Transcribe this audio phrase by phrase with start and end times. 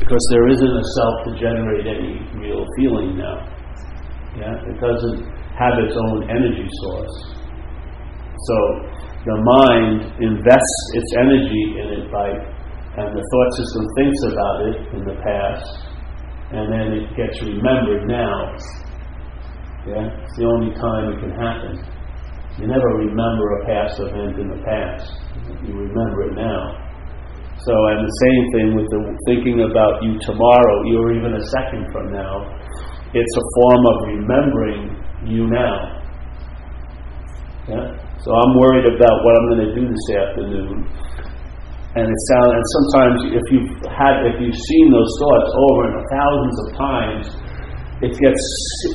[0.00, 3.44] because there isn't a self to generate any real feeling now.
[4.34, 5.20] Yeah, it doesn't
[5.54, 7.16] have its own energy source.
[8.48, 8.56] So
[9.28, 14.76] the mind invests its energy in it by, and the thought system thinks about it
[14.96, 15.68] in the past,
[16.56, 18.56] and then it gets remembered now.
[19.84, 21.76] Yeah, it's the only time it can happen.
[22.58, 25.12] You never remember a past event in the past.
[25.68, 26.89] You remember it now.
[27.68, 31.92] So, and the same thing with the thinking about you tomorrow, or even a second
[31.92, 32.48] from now.
[33.12, 34.96] It's a form of remembering
[35.28, 36.00] you now.
[37.68, 38.00] Yeah?
[38.24, 40.88] So I'm worried about what I'm going to do this afternoon.
[42.00, 46.00] And it sounds, and sometimes if you've had, if you've seen those thoughts over and
[46.08, 47.24] thousands of times,
[48.00, 48.44] it gets,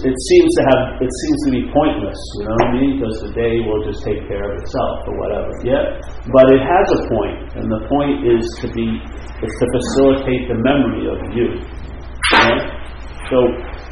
[0.02, 2.18] it seems to have, it seems to be pointless.
[2.42, 2.92] You know what I mean?
[2.98, 5.54] Because the day will just take care of itself or whatever.
[5.62, 6.02] Yeah,
[6.34, 8.98] but it has a point, and the point is to be,
[9.46, 11.62] is to facilitate the memory of you.
[12.34, 12.66] Right?
[13.30, 13.38] So,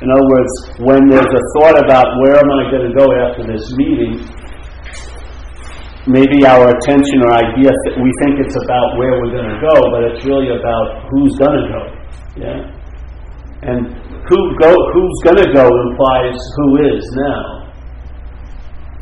[0.01, 3.45] in other words, when there's a thought about where am I going to go after
[3.45, 4.17] this meeting,
[6.09, 7.69] maybe our attention or idea,
[8.01, 11.57] we think it's about where we're going to go, but it's really about who's going
[11.61, 11.81] to go.
[12.33, 12.59] Yeah?
[13.61, 17.43] And who go, who's going to go implies who is now.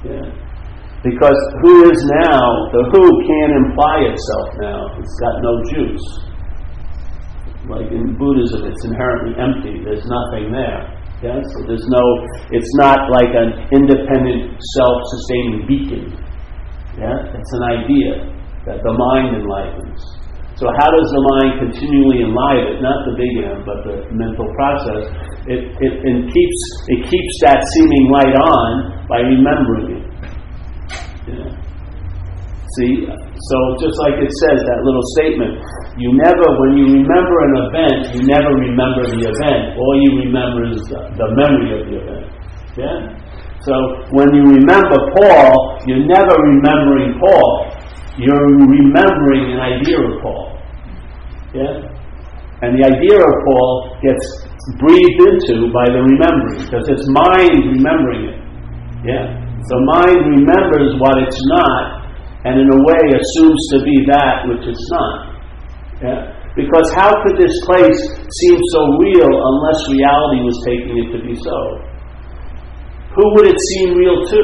[0.05, 0.27] Yeah?
[1.03, 4.79] Because who is now, the who can't imply itself now.
[4.99, 6.07] It's got no juice.
[7.69, 9.81] Like in Buddhism, it's inherently empty.
[9.85, 10.89] There's nothing there.
[11.21, 11.41] Yeah?
[11.41, 12.03] So there's no,
[12.49, 16.21] it's not like an independent, self-sustaining beacon
[16.97, 17.31] yeah?
[17.31, 18.11] It's an idea
[18.67, 20.01] that the mind enlightens.
[20.61, 22.85] So how does the mind continually enliven, it?
[22.85, 25.09] not the big M, but the mental process?
[25.49, 28.69] It, it, it, keeps, it keeps that seeming light on
[29.09, 30.05] by remembering it.
[31.33, 31.49] Yeah.
[32.77, 33.09] See?
[33.09, 35.65] So just like it says, that little statement,
[35.97, 39.73] you never, when you remember an event, you never remember the event.
[39.81, 42.25] All you remember is the, the memory of the event.
[42.77, 42.97] Yeah?
[43.65, 43.73] So
[44.13, 47.73] when you remember Paul, you're never remembering Paul.
[48.21, 50.50] You're remembering an idea of Paul.
[51.53, 51.87] Yeah?
[52.61, 54.25] And the idea of Paul gets
[54.77, 58.37] breathed into by the remembering, because it's mind remembering it.
[59.05, 59.37] Yeah?
[59.37, 62.05] The mind remembers what it's not,
[62.45, 65.13] and in a way assumes to be that which it's not.
[66.01, 66.21] Yeah?
[66.55, 67.99] Because how could this place
[68.41, 71.91] seem so real unless reality was taking it to be so?
[73.15, 74.41] who would it seem real to?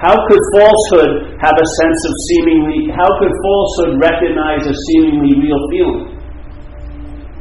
[0.00, 5.60] How could falsehood have a sense of seemingly, how could falsehood recognize a seemingly real
[5.68, 6.16] feeling?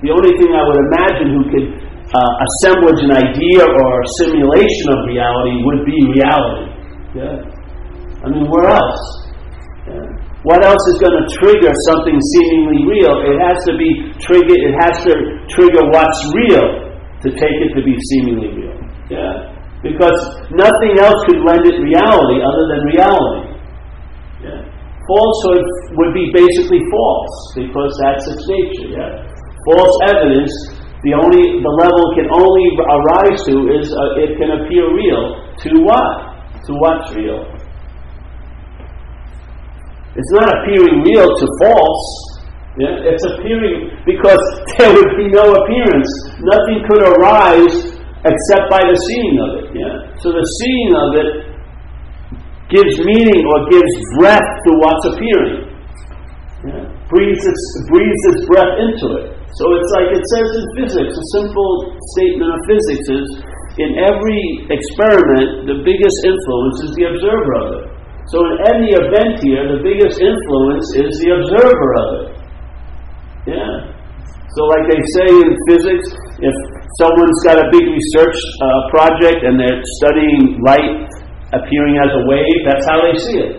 [0.03, 1.68] The only thing I would imagine who could
[2.12, 6.68] uh, assemblage an idea or a simulation of reality would be reality.
[7.16, 7.36] Yeah?
[8.24, 9.03] I mean, where else?
[10.44, 13.24] What else is going to trigger something seemingly real?
[13.24, 15.14] It has to be triggered, it has to
[15.48, 16.92] trigger what's real
[17.24, 18.75] to take it to be seemingly real.
[19.12, 19.49] Yeah?
[19.80, 20.20] Because
[20.52, 23.48] nothing else could lend it reality other than reality.
[24.44, 24.60] Yeah.
[25.08, 25.64] Falsehood
[25.96, 29.00] would be basically false because that's its nature.
[29.00, 29.24] Yeah?
[29.72, 30.52] False evidence,
[31.08, 35.48] the only the level it can only arise to is uh, it can appear real.
[35.64, 36.12] To what?
[36.68, 37.40] To what's real?
[40.20, 42.08] It's not appearing real to false.
[42.76, 43.16] Yeah?
[43.16, 44.44] It's appearing because
[44.78, 46.12] there would be no appearance.
[46.44, 47.89] Nothing could arise
[48.25, 49.68] except by the seeing of it.
[49.78, 49.96] Yeah?
[50.19, 51.30] So the seeing of it
[52.68, 55.69] gives meaning or gives breath to what's appearing.
[56.68, 56.84] Yeah?
[57.09, 59.25] Breathes, its, breathes its breath into it.
[59.57, 61.72] So it's like it says in physics, a simple
[62.13, 63.28] statement of physics is
[63.81, 67.86] in every experiment, the biggest influence is the observer of it.
[68.30, 72.28] So in any event here, the biggest influence is the observer of it.
[73.56, 73.74] Yeah.
[74.53, 76.07] So like they say in physics,
[76.44, 76.56] if
[76.98, 81.06] someone's got a big research uh, project and they're studying light
[81.54, 83.54] appearing as a wave, that's how they see it.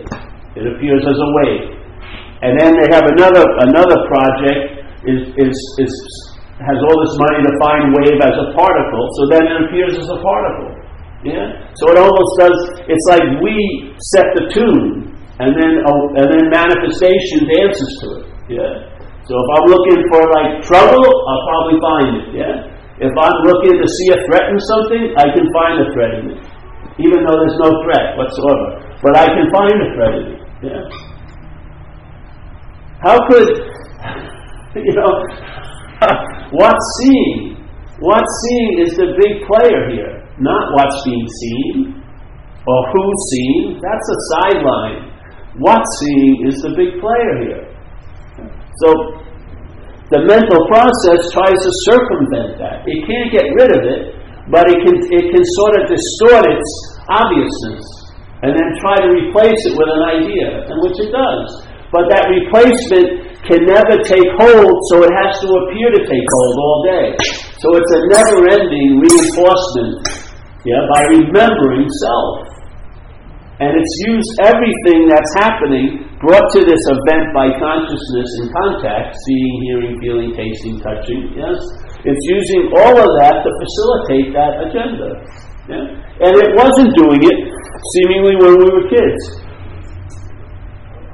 [0.55, 1.81] It appears as a wave.
[2.43, 5.93] And then they have another another project is, is, is
[6.59, 10.09] has all this money to find wave as a particle, so then it appears as
[10.09, 10.71] a particle.
[11.25, 11.53] Yeah?
[11.77, 12.57] So it almost does
[12.89, 18.25] it's like we set the tune and then oh, and then manifestation dances to it.
[18.57, 18.73] Yeah.
[19.29, 22.27] So if I'm looking for like trouble, I'll probably find it.
[22.41, 22.70] Yeah.
[23.01, 26.37] If I'm looking to see a threat in something, I can find a threat in
[26.37, 26.39] it.
[27.01, 28.77] Even though there's no threat whatsoever.
[29.01, 30.41] But I can find a threat in it.
[30.61, 30.85] Yeah.
[33.01, 33.49] How could,
[34.85, 35.11] you know,
[36.61, 37.57] what's seeing?
[38.01, 42.01] What's seeing is the big player here, not what's being seen
[42.67, 43.81] or who's seeing.
[43.81, 45.09] That's a sideline.
[45.57, 47.65] What's seeing is the big player here.
[48.85, 49.20] So
[50.11, 52.83] the mental process tries to circumvent that.
[52.83, 54.01] It can't get rid of it,
[54.51, 56.69] but it can, it can sort of distort its
[57.07, 57.83] obviousness
[58.43, 61.47] and then try to replace it with an idea, and which it does.
[61.93, 66.55] But that replacement can never take hold, so it has to appear to take hold
[66.57, 67.07] all day.
[67.61, 70.01] So it's a never ending reinforcement
[70.65, 72.49] yeah, by remembering self.
[73.61, 79.53] And it's used everything that's happening, brought to this event by consciousness and contact, seeing,
[79.65, 81.57] hearing, feeling, tasting, touching, yes?
[82.05, 85.09] It's using all of that to facilitate that agenda.
[85.69, 85.85] Yeah?
[86.21, 87.39] And it wasn't doing it
[87.97, 89.21] seemingly when we were kids.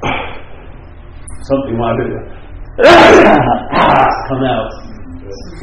[1.47, 2.19] Something wanted to
[4.27, 4.71] come out.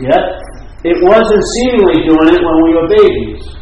[0.01, 0.41] Yeah?
[0.85, 3.55] It wasn't seemingly doing it when we were babies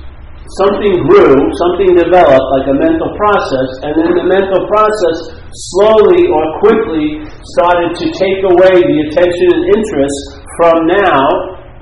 [0.61, 1.33] something grew,
[1.65, 7.21] something developed, like a mental process, and then the mental process slowly or quickly
[7.57, 10.21] started to take away the attention and interest
[10.57, 11.23] from now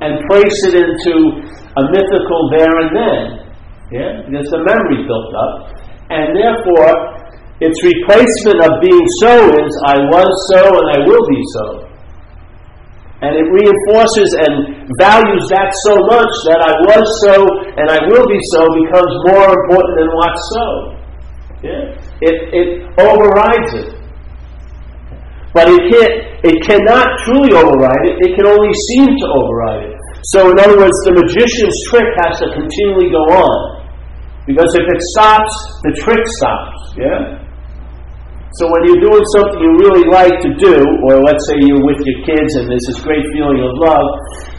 [0.03, 1.15] and place it into
[1.79, 3.23] a mythical there and then.
[3.95, 4.11] Yeah?
[4.27, 5.55] Because the memory built up.
[6.11, 7.21] And therefore,
[7.61, 11.67] its replacement of being so is I was so and I will be so.
[13.21, 17.37] And it reinforces and values that so much that I was so
[17.77, 20.67] and I will be so becomes more important than what's so.
[21.61, 22.10] Yeah?
[22.21, 22.69] It, it
[23.01, 23.91] overrides it.
[25.53, 26.15] But it, can't,
[26.47, 29.97] it cannot truly override it, it can only seem to override it.
[30.31, 33.81] So, in other words, the magician's trick has to continually go on.
[34.47, 35.53] Because if it stops,
[35.83, 36.79] the trick stops.
[36.97, 37.41] Yeah?
[38.59, 42.03] So when you're doing something you really like to do, or let's say you're with
[42.03, 44.07] your kids and there's this great feeling of love,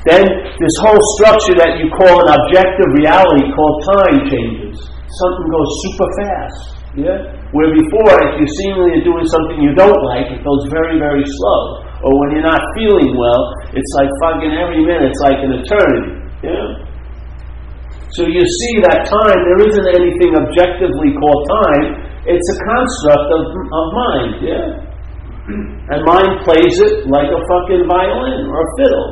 [0.08, 4.80] then this whole structure that you call an objective reality called time changes.
[5.12, 6.81] Something goes super fast.
[6.92, 7.40] Yeah?
[7.56, 11.24] Where before, if you seemingly are doing something you don't like, it goes very, very
[11.24, 11.62] slow.
[12.04, 13.42] Or when you're not feeling well,
[13.72, 16.20] it's like fucking every minute's like an eternity.
[16.44, 16.68] Yeah?
[18.12, 21.86] So you see that time, there isn't anything objectively called time.
[22.28, 24.68] It's a construct of, of mind, yeah?
[25.92, 29.10] And mind plays it like a fucking violin or a fiddle.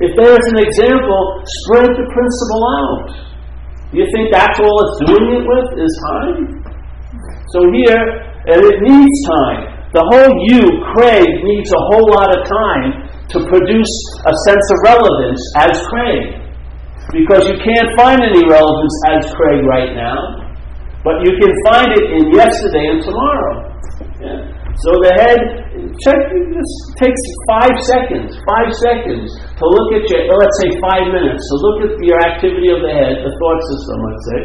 [0.00, 1.20] If there's an example,
[1.64, 3.29] spread the principle out.
[3.92, 6.62] You think that's all it's doing it with is time?
[7.50, 8.02] So here,
[8.46, 9.66] and it needs time.
[9.90, 10.62] The whole you,
[10.94, 16.38] Craig, needs a whole lot of time to produce a sense of relevance as Craig.
[17.10, 20.46] Because you can't find any relevance as Craig right now.
[21.02, 23.74] But you can find it in yesterday and tomorrow.
[24.22, 24.59] Yeah?
[24.80, 25.40] So the head,
[26.00, 27.22] check, this takes
[27.52, 29.28] five seconds, five seconds
[29.60, 32.88] to look at your, let's say five minutes, to look at your activity of the
[32.88, 34.40] head, the thought system, let's say,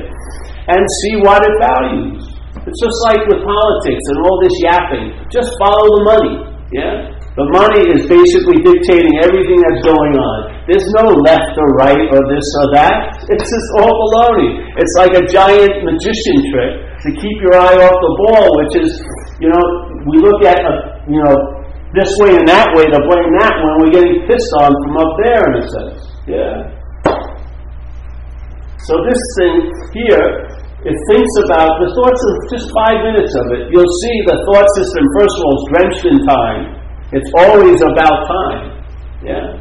[0.76, 2.20] and see what it values.
[2.68, 5.06] It's just like with politics and all this yapping.
[5.32, 6.36] Just follow the money.
[6.76, 7.16] Yeah?
[7.36, 10.56] The money is basically dictating everything that's going on.
[10.72, 13.24] There's no left or right or this or that.
[13.28, 14.64] It's just all baloney.
[14.80, 16.74] It's like a giant magician trick
[17.04, 18.92] to keep your eye off the ball, which is,
[19.40, 19.64] you know,
[20.08, 20.74] we look at, a,
[21.12, 21.36] you know,
[21.96, 23.74] this way and that way to blame that one.
[23.84, 26.00] we're getting pissed on from up there, in a sense.
[26.28, 26.56] Yeah.
[28.84, 29.56] So this thing
[29.96, 30.28] here,
[30.86, 33.74] it thinks about the thoughts of just five minutes of it.
[33.74, 36.62] You'll see the thought system, first of all, is drenched in time.
[37.16, 38.64] It's always about time.
[39.24, 39.58] Yeah?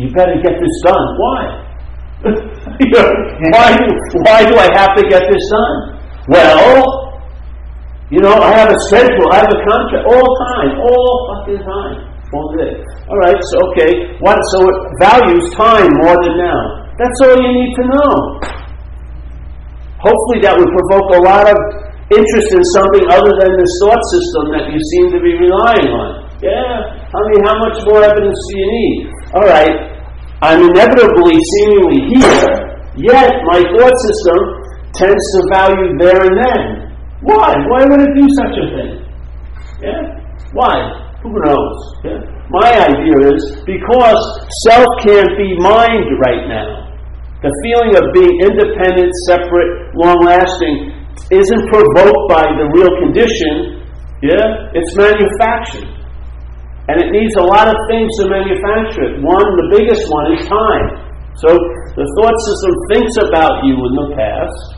[0.00, 1.06] You better get this done.
[1.20, 1.40] Why?
[2.80, 3.06] you know,
[3.52, 3.70] why,
[4.26, 5.76] why do I have to get this done?
[6.28, 7.05] Well,
[8.10, 11.96] you know, I have a schedule, I have a contract, all time, all fucking time.
[12.34, 12.74] All day.
[13.06, 14.38] All right, so okay, what?
[14.50, 16.90] So it values time more than now.
[16.98, 18.12] That's all you need to know.
[20.02, 21.58] Hopefully, that would provoke a lot of
[22.10, 26.30] interest in something other than this thought system that you seem to be relying on.
[26.42, 26.94] Yeah.
[27.10, 28.98] I mean, how much more evidence do you need?
[29.34, 29.74] All right.
[30.42, 32.54] I'm inevitably seemingly here,
[32.94, 34.38] yet my thought system
[34.94, 36.85] tends to value there and then.
[37.26, 37.50] Why?
[37.66, 38.90] Why would it do such a thing?
[39.82, 40.02] Yeah?
[40.54, 40.74] Why?
[41.26, 41.76] Who knows?
[42.06, 42.22] Yeah?
[42.54, 44.20] My idea is because
[44.70, 46.86] self can't be mind right now.
[47.42, 50.94] The feeling of being independent, separate, long lasting
[51.34, 53.82] isn't provoked by the real condition.
[54.22, 54.70] Yeah?
[54.78, 55.90] It's manufactured.
[56.86, 59.14] And it needs a lot of things to manufacture it.
[59.18, 60.86] One, the biggest one, is time.
[61.42, 61.50] So
[61.98, 64.75] the thought system thinks about you in the past,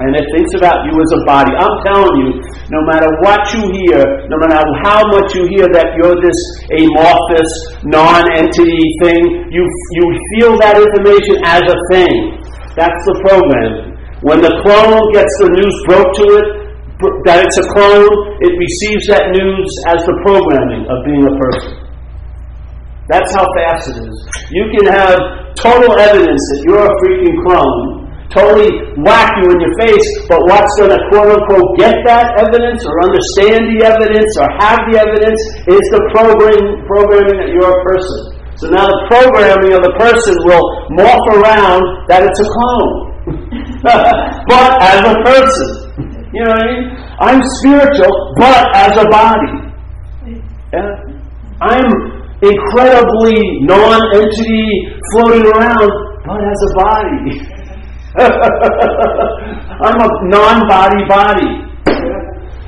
[0.00, 1.52] and it thinks about you as a body.
[1.60, 2.28] I'm telling you,
[2.72, 4.00] no matter what you hear,
[4.32, 6.40] no matter how much you hear that you're this
[6.72, 7.50] amorphous,
[7.84, 9.20] non-entity thing,
[9.52, 10.04] you, you
[10.36, 12.40] feel that information as a thing.
[12.80, 13.92] That's the program.
[14.24, 16.48] When the clone gets the news broke to it,
[17.28, 21.76] that it's a clone, it receives that news as the programming of being a person.
[23.08, 24.16] That's how fast it is.
[24.48, 25.18] You can have
[25.60, 27.99] total evidence that you're a freaking clone,
[28.30, 28.70] totally
[29.02, 32.94] whack you in your face, but what's going to quote unquote get that evidence or
[33.02, 38.40] understand the evidence or have the evidence is the program, programming you're a person.
[38.56, 43.10] So now the programming of the person will morph around that it's a clone.
[43.82, 45.68] but as a person.
[46.32, 46.84] You know what I mean?
[47.18, 49.52] I'm spiritual, but as a body.
[50.72, 50.86] Yeah?
[51.60, 51.90] I'm
[52.42, 54.66] incredibly non-entity
[55.12, 55.90] floating around,
[56.24, 57.40] but as a body.
[58.18, 61.52] I'm a non-body body.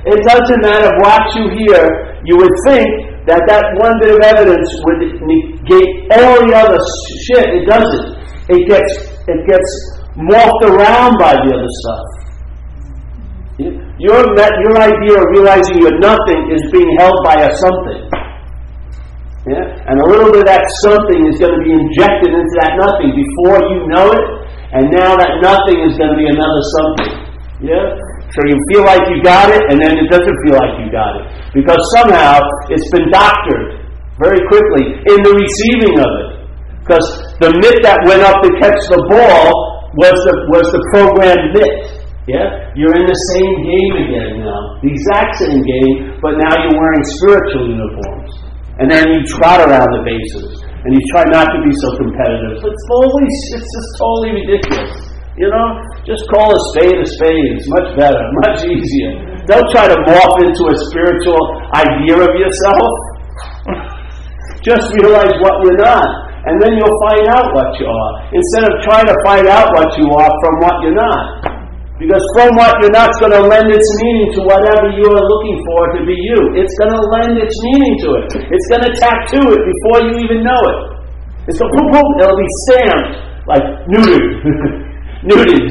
[0.06, 2.18] It doesn't matter what you hear.
[2.25, 2.87] You would think
[3.26, 6.78] that that one bit of evidence would negate all the other
[7.26, 7.46] shit.
[7.58, 8.22] It doesn't.
[8.50, 8.90] It gets
[9.30, 9.70] it gets
[10.18, 12.06] morphed around by the other stuff.
[14.02, 18.02] Your, your idea of realizing you're nothing is being held by a something.
[19.46, 19.62] Yeah?
[19.87, 23.14] And a little bit of that something is going to be injected into that nothing
[23.14, 24.26] before you know it,
[24.73, 27.12] and now that nothing is going to be another something.
[27.61, 27.93] Yeah?
[28.33, 31.21] So you feel like you got it, and then it doesn't feel like you got
[31.21, 31.25] it.
[31.52, 32.41] Because somehow
[32.73, 33.85] it's been doctored
[34.17, 36.31] very quickly in the receiving of it.
[36.81, 37.05] Because
[37.45, 42.02] the mitt that went up to catch the ball was the, was the programmed mitt.
[42.25, 42.73] Yeah?
[42.73, 44.81] You're in the same game again now.
[44.81, 48.33] The exact same game, but now you're wearing spiritual uniforms.
[48.81, 50.62] And then you trot around the bases.
[50.83, 52.59] And you try not to be so competitive.
[52.59, 54.95] It's always, it's just totally ridiculous.
[55.39, 55.67] You know?
[56.03, 57.55] Just call a spade a spade.
[57.55, 59.23] It's much better, much easier.
[59.47, 61.43] Don't try to morph into a spiritual
[61.75, 62.91] idea of yourself.
[64.67, 66.07] just realize what you're not.
[66.43, 68.12] And then you'll find out what you are.
[68.35, 71.51] Instead of trying to find out what you are from what you're not.
[72.02, 75.56] Because from what you're not, going to lend its meaning to whatever you are looking
[75.62, 76.40] for to be you.
[76.59, 78.26] It's going to lend its meaning to it.
[78.50, 80.78] It's going to tattoo it before you even know it.
[81.47, 83.14] It's going to boom, it'll be stamped
[83.47, 84.26] like neutered.
[85.30, 85.71] neutered.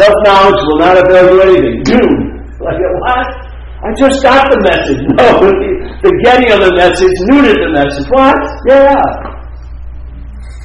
[0.00, 1.76] Self knowledge will not avail you anything.
[1.84, 2.12] Doom.
[2.64, 3.28] Like, what?
[3.84, 5.04] I just got the message.
[5.20, 5.38] No,
[6.00, 8.08] the getting of the message neutered the message.
[8.08, 8.40] What?
[8.66, 9.37] Yeah.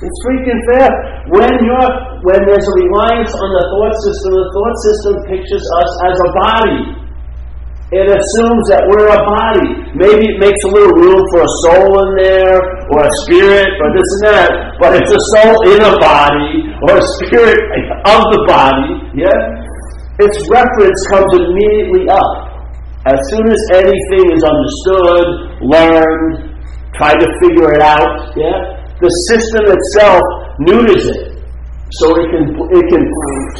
[0.04, 0.92] It's freaking fair.
[1.32, 1.92] When you're
[2.28, 6.30] when there's a reliance on the thought system, the thought system pictures us as a
[6.44, 6.82] body.
[7.94, 9.70] It assumes that we're a body.
[9.94, 12.58] Maybe it makes a little room for a soul in there,
[12.90, 14.50] or a spirit, or this and that,
[14.82, 17.62] but it's a soul in a body, or a spirit
[18.10, 19.14] of the body.
[19.14, 19.38] Yeah?
[20.26, 22.66] Its reference comes immediately up.
[23.06, 25.26] As soon as anything is understood,
[25.62, 26.58] learned,
[26.98, 28.83] tried to figure it out, yeah?
[29.04, 30.24] The system itself
[30.64, 31.36] neuters it.
[32.00, 33.04] So it can, it can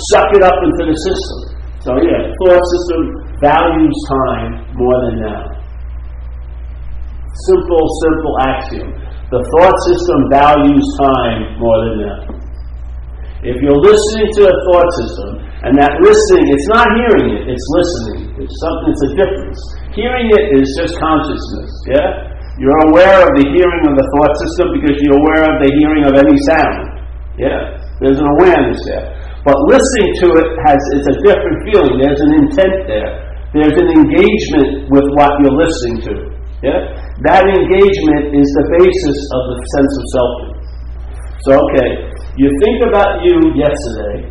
[0.10, 1.40] suck it up into the system.
[1.84, 3.02] So yeah, thought system
[3.44, 5.44] values time more than now.
[7.44, 8.90] Simple, simple axiom.
[9.30, 12.20] The thought system values time more than now.
[13.44, 17.68] If you're listening to a thought system, and that listening, it's not hearing it, it's
[17.76, 18.32] listening.
[18.40, 19.60] It's something, it's a difference.
[19.92, 22.33] Hearing it is just consciousness, yeah?
[22.62, 26.06] You're aware of the hearing of the thought system because you're aware of the hearing
[26.06, 27.02] of any sound.
[27.34, 29.10] Yeah, there's an awareness there.
[29.42, 31.98] But listening to it has it's a different feeling.
[31.98, 33.12] There's an intent there.
[33.58, 36.14] There's an engagement with what you're listening to.
[36.62, 36.94] Yeah,
[37.26, 40.34] that engagement is the basis of the sense of self.
[41.44, 41.90] So okay,
[42.38, 44.30] you think about you yesterday,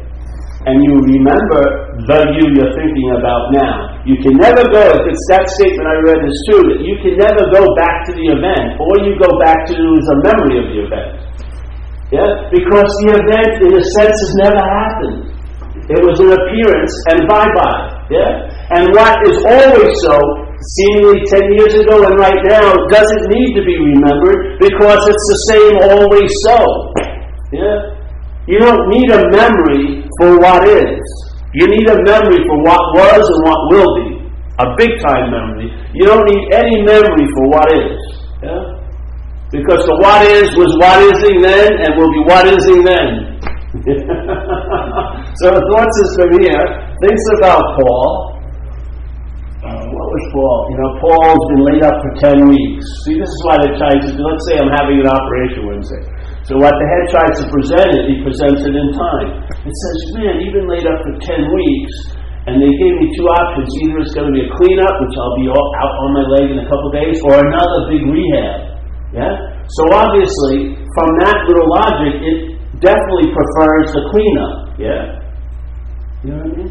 [0.63, 1.63] and you remember
[2.07, 3.99] the you you're thinking about now.
[4.07, 7.19] You can never go, if it's that statement I read is true, that you can
[7.19, 10.79] never go back to the event, or you go back to the memory of the
[10.87, 11.11] event.
[12.15, 12.31] Yeah?
[12.55, 15.35] Because the event, in a sense, has never happened.
[15.91, 18.07] It was an appearance, and bye bye.
[18.07, 18.47] Yeah?
[18.79, 20.15] And what is always so,
[20.79, 25.41] seemingly 10 years ago and right now, doesn't need to be remembered because it's the
[25.51, 26.59] same always so.
[27.51, 27.99] Yeah?
[28.47, 31.03] You don't need a memory for what is.
[31.53, 34.09] You need a memory for what was and what will be.
[34.63, 35.69] A big time memory.
[35.93, 37.99] You don't need any memory for what is.
[38.39, 38.63] Yeah?
[39.51, 43.43] Because the what is was what ising then and will be what ising then.
[45.43, 46.65] so the thought system here
[47.03, 48.39] thinks about Paul.
[49.67, 50.59] Uh, what was Paul?
[50.71, 52.85] You know, Paul's been laid up for 10 weeks.
[53.05, 56.22] See, this is why they try to let's say I'm having an operation Wednesday.
[56.53, 59.41] So what the head tries to present it, he presents it in time.
[59.65, 61.95] It says, man, been laid up for 10 weeks,
[62.45, 63.73] and they gave me two options.
[63.81, 66.53] Either it's going to be a cleanup, which I'll be all, out on my leg
[66.53, 68.85] in a couple days, or another big rehab.
[69.17, 69.33] Yeah?
[69.65, 72.37] So obviously, from that little logic, it
[72.85, 74.77] definitely prefers the cleanup.
[74.77, 75.25] Yeah?
[76.21, 76.71] You know what I mean?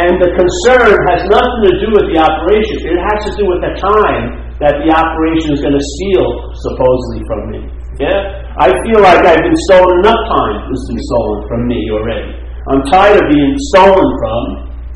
[0.00, 2.88] And the concern has nothing to do with the operation.
[2.88, 6.24] It has to do with the time that the operation is going to steal
[6.64, 7.79] supposedly from me.
[8.00, 8.48] Yeah?
[8.56, 12.32] I feel like I've been stolen enough time has been stolen from me already.
[12.72, 14.44] I'm tired of being stolen from,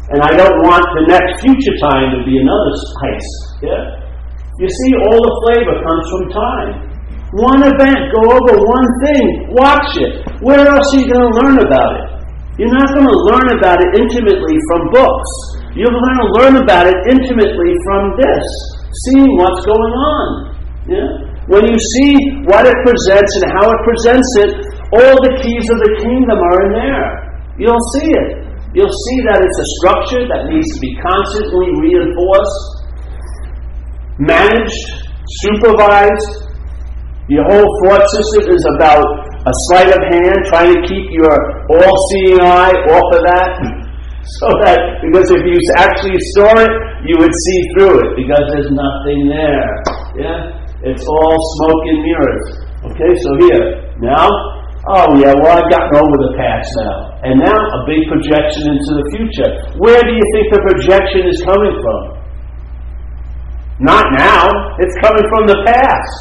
[0.08, 2.72] and I don't want the next future time to be another
[3.04, 3.36] heist.
[3.60, 3.82] Yeah?
[4.56, 6.72] You see, all the flavor comes from time.
[7.36, 10.24] One event, go over one thing, watch it.
[10.40, 12.06] Where else are you going to learn about it?
[12.56, 15.30] You're not going to learn about it intimately from books.
[15.74, 18.46] You're going to learn about it intimately from this,
[19.10, 20.26] seeing what's going on.
[20.86, 21.23] Yeah?
[21.44, 22.16] When you see
[22.48, 24.50] what it presents and how it presents it,
[24.96, 27.08] all the keys of the kingdom are in there.
[27.60, 28.28] You'll see it.
[28.72, 32.62] You'll see that it's a structure that needs to be constantly reinforced,
[34.18, 34.82] managed,
[35.46, 36.48] supervised.
[37.28, 39.04] Your whole thought system is about
[39.44, 41.36] a sleight of hand, trying to keep your
[41.76, 43.52] all seeing eye off of that.
[44.40, 46.72] So that, because if you actually saw it,
[47.04, 49.68] you would see through it, because there's nothing there.
[50.16, 50.63] Yeah?
[50.84, 52.46] It's all smoke and mirrors.
[52.92, 53.64] Okay, so here,
[54.04, 54.28] now,
[54.92, 56.96] oh yeah, well, I've gotten over the past now.
[57.24, 59.48] And now, a big projection into the future.
[59.80, 62.00] Where do you think the projection is coming from?
[63.80, 64.44] Not now,
[64.76, 66.16] it's coming from the past.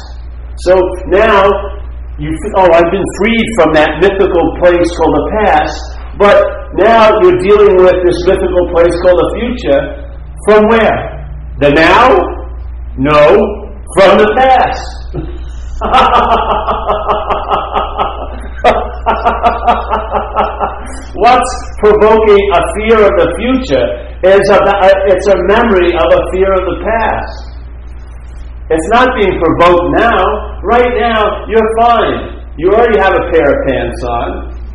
[0.64, 0.80] So
[1.12, 1.44] now,
[2.16, 5.76] you oh, I've been freed from that mythical place called the past,
[6.16, 6.40] but
[6.80, 9.80] now you're dealing with this mythical place called the future.
[10.48, 10.98] From where?
[11.60, 12.16] The now?
[12.96, 13.63] No,
[13.94, 14.84] from the past.
[21.14, 23.86] What's provoking a fear of the future
[24.26, 24.58] is a,
[25.10, 27.54] it's a memory of a fear of the past.
[28.70, 30.58] It's not being provoked now.
[30.64, 32.42] Right now, you're fine.
[32.56, 34.28] You already have a pair of pants on.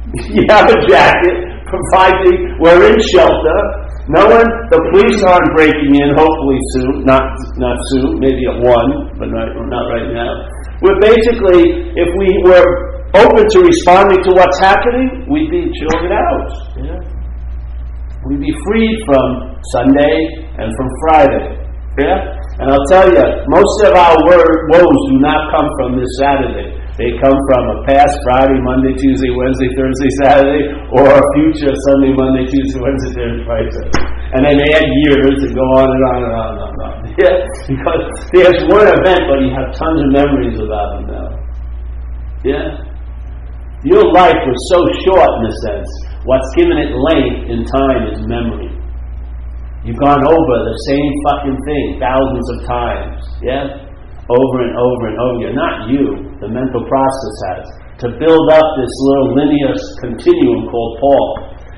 [0.36, 3.89] you have a jacket, providing we're in shelter.
[4.10, 7.06] No one, the police aren't breaking in, hopefully soon.
[7.06, 7.22] Not,
[7.62, 10.34] not soon, maybe at one, but not, not right now.
[10.82, 12.66] We're basically, if we were
[13.14, 16.50] open to responding to what's happening, we'd be chilled out.
[16.82, 16.98] Yeah?
[18.26, 20.18] We'd be freed from Sunday
[20.58, 21.46] and from Friday.
[22.02, 22.18] Yeah?
[22.66, 26.79] And I'll tell you, most of our woes do not come from this Saturday.
[27.00, 32.12] They come from a past Friday, Monday, Tuesday, Wednesday, Thursday, Saturday, or a future Sunday,
[32.12, 33.72] Monday, Tuesday, Wednesday, Thursday, Friday.
[34.36, 36.70] And then they add years and go on and on and on and on.
[36.76, 37.16] And on.
[37.16, 37.36] Yeah,
[37.72, 38.04] because
[38.36, 41.28] there's one event, but you have tons of memories about them now.
[42.44, 42.68] Yeah?
[43.88, 45.88] Your life was so short in a sense.
[46.28, 48.76] What's given it length in time is memory.
[49.88, 53.24] You've gone over the same fucking thing thousands of times.
[53.40, 53.88] Yeah?
[54.28, 55.56] Over and over and over again.
[55.56, 57.64] Not you, the mental process has.
[58.04, 61.28] To build up this little linear continuum called Paul.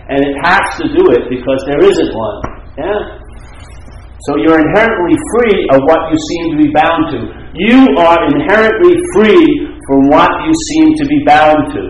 [0.09, 2.37] And it has to do it because there isn't one.
[2.77, 3.21] Yeah?
[4.29, 7.19] So you're inherently free of what you seem to be bound to.
[7.57, 9.45] You are inherently free
[9.89, 11.89] from what you seem to be bound to.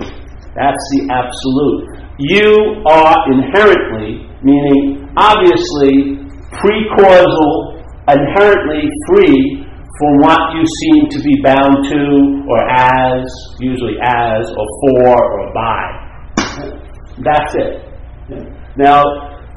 [0.56, 1.92] That's the absolute.
[2.20, 6.24] You are inherently, meaning obviously
[6.56, 9.61] pre-causal, inherently free
[9.99, 12.01] from what you seem to be bound to
[12.47, 13.25] or as,
[13.60, 15.84] usually as or for or by.
[17.19, 17.91] That's it.
[18.77, 19.04] Now,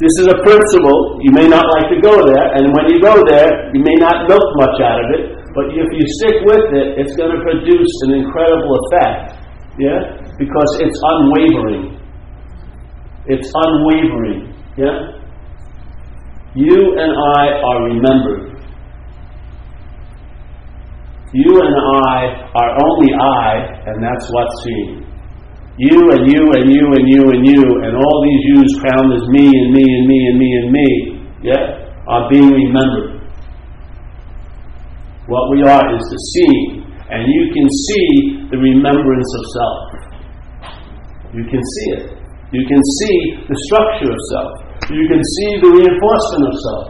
[0.02, 1.22] this is a principle.
[1.22, 4.26] You may not like to go there, and when you go there, you may not
[4.26, 7.92] milk much out of it, but if you stick with it, it's going to produce
[8.02, 9.38] an incredible effect.
[9.78, 10.18] Yeah?
[10.36, 11.94] Because it's unwavering.
[13.26, 14.50] It's unwavering.
[14.76, 15.14] Yeah?
[16.58, 18.53] You and I are remembered.
[21.34, 25.02] You and I are only I, and that's what's seen.
[25.74, 29.26] You and you and you and you and you, and all these yous crowned as
[29.34, 30.88] me and me and me and me and me,
[31.42, 33.18] yeah, are being remembered.
[35.26, 39.78] What we are is the seeing, and you can see the remembrance of self.
[41.34, 42.14] You can see it.
[42.54, 43.16] You can see
[43.50, 44.52] the structure of self.
[44.86, 46.86] You can see the reinforcement of self.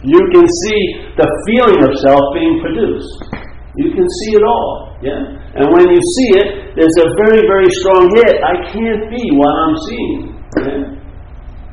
[0.00, 0.80] You can see
[1.20, 3.35] the feeling of self being produced.
[3.76, 4.96] You can see it all.
[5.04, 5.20] Yeah?
[5.60, 8.40] And when you see it, there's a very, very strong hit.
[8.40, 10.16] I can't be what I'm seeing.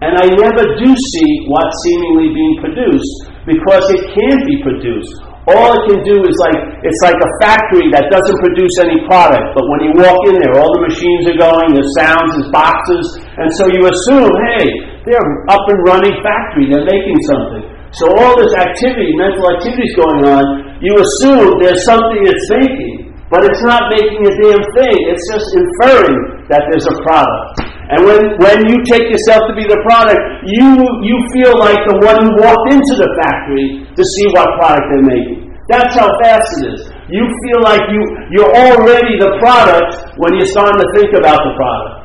[0.04, 5.16] And I never do see what's seemingly being produced because it can't be produced.
[5.44, 6.56] All it can do is like
[6.88, 10.56] it's like a factory that doesn't produce any product, but when you walk in there,
[10.56, 13.04] all the machines are going, the sounds, there's boxes,
[13.36, 14.72] and so you assume, hey,
[15.04, 16.72] they're up and running factory.
[16.72, 17.64] They're making something.
[17.92, 20.44] So all this activity, mental activity is going on.
[20.84, 24.98] You assume there's something it's making, but it's not making a damn thing.
[25.08, 27.64] It's just inferring that there's a product.
[27.88, 30.76] And when, when you take yourself to be the product, you,
[31.08, 35.08] you feel like the one who walked into the factory to see what product they're
[35.08, 35.56] making.
[35.72, 36.82] That's how fast it is.
[37.08, 38.04] You feel like you,
[38.36, 41.96] you're already the product when you're starting to think about the product.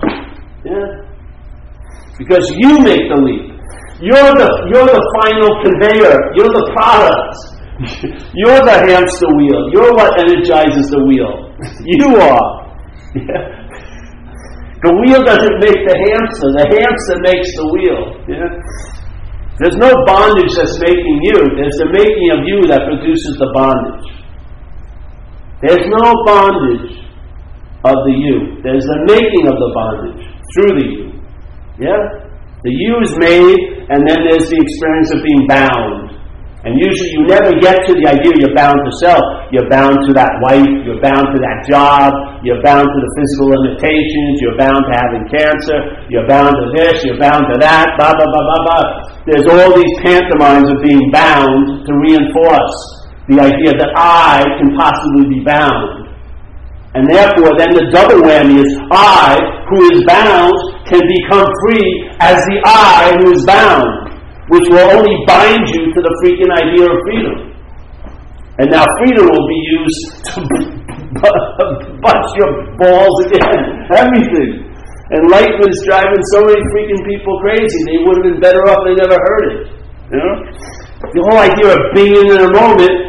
[0.63, 0.87] Yeah?
[2.15, 3.59] Because you make the leap.
[3.99, 6.15] You're the, you're the final conveyor.
[6.39, 7.58] You're the product.
[8.35, 9.71] you're the hamster wheel.
[9.73, 11.55] You're what energizes the wheel.
[11.85, 13.55] You are.
[14.79, 16.49] The wheel doesn't make the hamster.
[16.55, 18.01] The hamster makes the wheel.
[18.31, 18.47] Yeah?
[19.59, 21.39] There's no bondage that's making you.
[21.59, 24.07] There's the making of you that produces the bondage.
[25.67, 26.95] There's no bondage
[27.83, 28.63] of the you.
[28.63, 30.23] There's the making of the bondage
[30.55, 31.05] through the you.
[31.83, 31.99] Yeah?
[32.63, 36.08] The you is made, and then there's the experience of being bound.
[36.69, 39.25] And usually you never get to the idea you're bound to self.
[39.49, 42.13] You're bound to that wife, you're bound to that job,
[42.45, 45.81] you're bound to the physical limitations, you're bound to having cancer,
[46.13, 48.85] you're bound to this, you're bound to that, blah, blah, blah, blah, blah.
[49.25, 52.77] There's all these pantomimes of being bound to reinforce
[53.33, 56.05] the idea that I can possibly be bound.
[57.01, 59.41] And therefore, then the double whammy is I,
[59.73, 60.53] who is bound,
[60.85, 64.08] can become free as the I who is bound
[64.49, 67.37] which will only bind you to the freaking idea of freedom.
[68.59, 70.03] And now freedom will be used
[70.35, 70.41] to
[72.03, 73.87] bust your balls again.
[74.03, 74.69] Everything.
[75.09, 77.81] Enlightenment's driving so many freaking people crazy.
[77.89, 79.59] They would have been better off they never heard it.
[80.13, 80.35] You know?
[81.01, 83.09] The whole idea of being in a moment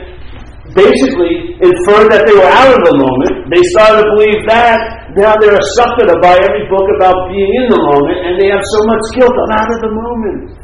[0.78, 3.50] basically inferred that they were out of the moment.
[3.50, 4.78] They started to believe that.
[5.18, 8.54] Now they're a sucker to buy every book about being in the moment, and they
[8.54, 9.34] have so much guilt.
[9.34, 10.59] I'm out of the moment.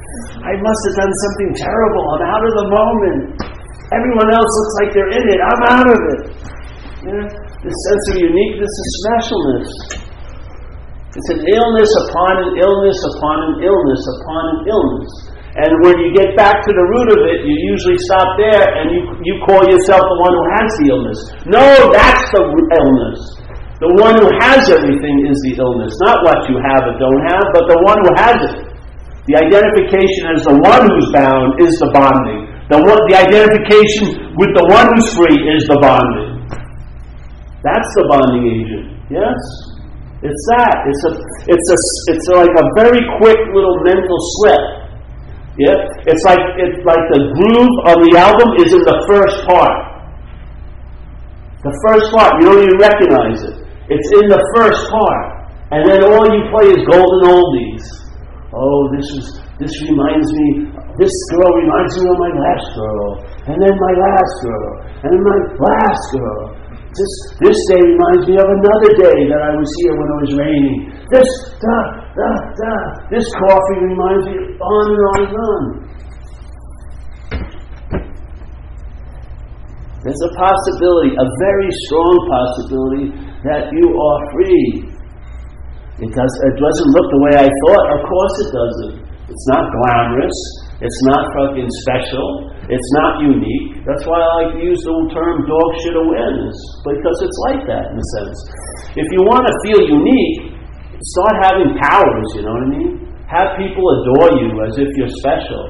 [0.45, 2.03] I must have done something terrible.
[2.13, 3.21] I'm out of the moment.
[3.89, 5.39] Everyone else looks like they're in it.
[5.41, 6.21] I'm out of it.
[7.01, 7.25] Yeah?
[7.65, 9.69] This sense of uniqueness and specialness.
[11.17, 15.11] It's an illness upon an illness upon an illness upon an illness.
[15.55, 18.91] And when you get back to the root of it, you usually stop there and
[18.93, 21.19] you, you call yourself the one who has the illness.
[21.47, 23.19] No, that's the illness.
[23.81, 25.95] The one who has everything is the illness.
[26.05, 28.74] Not what you have or don't have, but the one who has it.
[29.25, 32.45] The identification as the one who's bound is the bonding.
[32.69, 36.45] The, one, the identification with the one who's free is the bonding.
[37.65, 38.85] That's the bonding agent.
[39.09, 39.37] Yes?
[40.21, 40.77] It's that.
[40.89, 41.11] It's a
[41.49, 41.77] it's a
[42.13, 44.63] it's like a very quick little mental slip.
[45.57, 45.77] Yeah?
[46.05, 49.77] It's like it's like the groove of the album is in the first part.
[51.65, 53.57] The first part, you don't even recognize it.
[53.89, 55.49] It's in the first part.
[55.73, 58.04] And then all you play is golden oldies.
[58.55, 59.25] Oh, this is
[59.59, 60.71] this reminds me.
[60.95, 63.07] This girl reminds me of my last girl,
[63.51, 64.71] and then my last girl,
[65.03, 66.55] and then my last girl.
[66.95, 67.13] This
[67.43, 70.79] this day reminds me of another day that I was here when it was raining.
[71.11, 71.27] This
[71.59, 71.79] da
[72.15, 72.75] da da.
[73.11, 75.63] This coffee reminds me on and on and on.
[80.07, 83.05] There's a possibility, a very strong possibility,
[83.43, 84.94] that you are free
[86.03, 87.85] it, does, it doesn't look the way I thought.
[87.95, 88.95] Of course it doesn't.
[89.31, 90.37] It's not glamorous.
[90.83, 92.51] It's not fucking special.
[92.67, 93.79] It's not unique.
[93.87, 97.93] That's why I like to use the term dog shit awareness, because it's like that
[97.93, 98.37] in a sense.
[98.99, 100.55] If you want to feel unique,
[101.15, 102.91] start having powers, you know what I mean?
[103.31, 105.63] Have people adore you as if you're special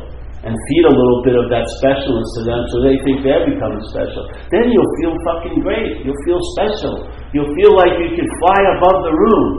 [0.45, 3.81] and feed a little bit of that specialness to them so they think they're becoming
[3.89, 4.29] special.
[4.53, 6.05] Then you'll feel fucking great.
[6.05, 7.09] You'll feel special.
[7.33, 9.49] You'll feel like you can fly above the room.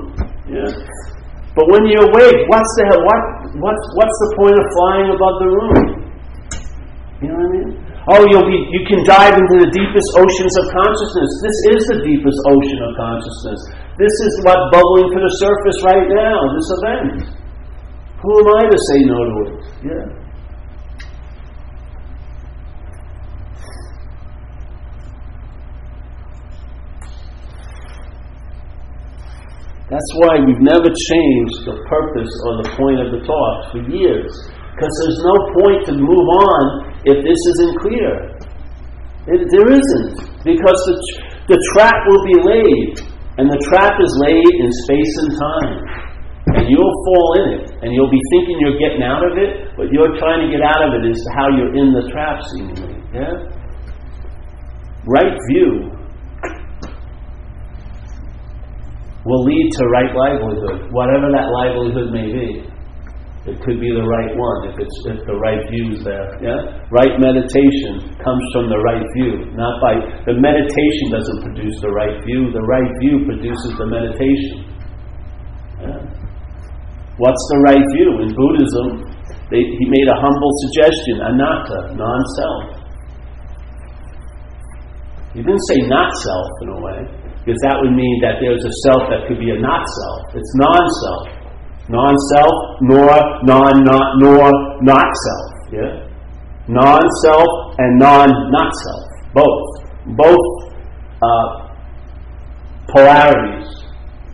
[0.47, 0.71] Yeah.
[1.57, 2.85] But when you're awake, what's the?
[3.01, 3.21] What,
[3.59, 5.77] what's, what's the point of flying above the room?
[7.25, 7.71] You know what I mean?
[8.07, 11.31] Oh, you'll be, you can dive into the deepest oceans of consciousness.
[11.43, 13.61] This is the deepest ocean of consciousness.
[13.99, 17.35] This is what bubbling to the surface right now, this event.
[18.23, 19.55] Who am I to say no to it?
[19.91, 20.26] Yeah.
[29.87, 34.35] That's why we've never changed the purpose or the point of the talk for years.
[34.75, 36.63] Because there's no point to move on
[37.07, 38.35] if this isn't clear.
[39.31, 40.17] It, there isn't.
[40.43, 40.95] Because the,
[41.55, 42.93] the trap will be laid.
[43.39, 45.79] And the trap is laid in space and time.
[46.59, 47.67] And you'll fall in it.
[47.87, 50.83] And you'll be thinking you're getting out of it, but you're trying to get out
[50.83, 52.99] of it is how you're in the trap, seemingly.
[53.15, 53.39] Yeah?
[55.07, 55.96] Right view
[59.27, 62.49] will lead to right livelihood, whatever that livelihood may be.
[63.47, 66.35] It could be the right one if it's if the right view is there.
[66.43, 66.83] Yeah?
[66.91, 72.19] Right meditation comes from the right view, not by the meditation doesn't produce the right
[72.27, 72.51] view.
[72.51, 74.67] The right view produces the meditation.
[75.79, 76.03] Yeah?
[77.23, 78.11] What's the right view?
[78.27, 79.15] In Buddhism,
[79.55, 82.83] they, he made a humble suggestion: anatta, non-self.
[85.39, 86.99] He didn't say not self in a way,
[87.47, 90.35] because that would mean that there's a self that could be a not self.
[90.35, 91.31] It's non-self,
[91.87, 93.07] non-self, nor
[93.47, 94.51] non not nor
[94.83, 95.47] not self.
[95.71, 96.11] Yeah,
[96.67, 97.47] non-self
[97.79, 99.63] and non-not self, both,
[100.19, 100.47] both
[101.23, 101.71] uh,
[102.91, 103.71] polarities,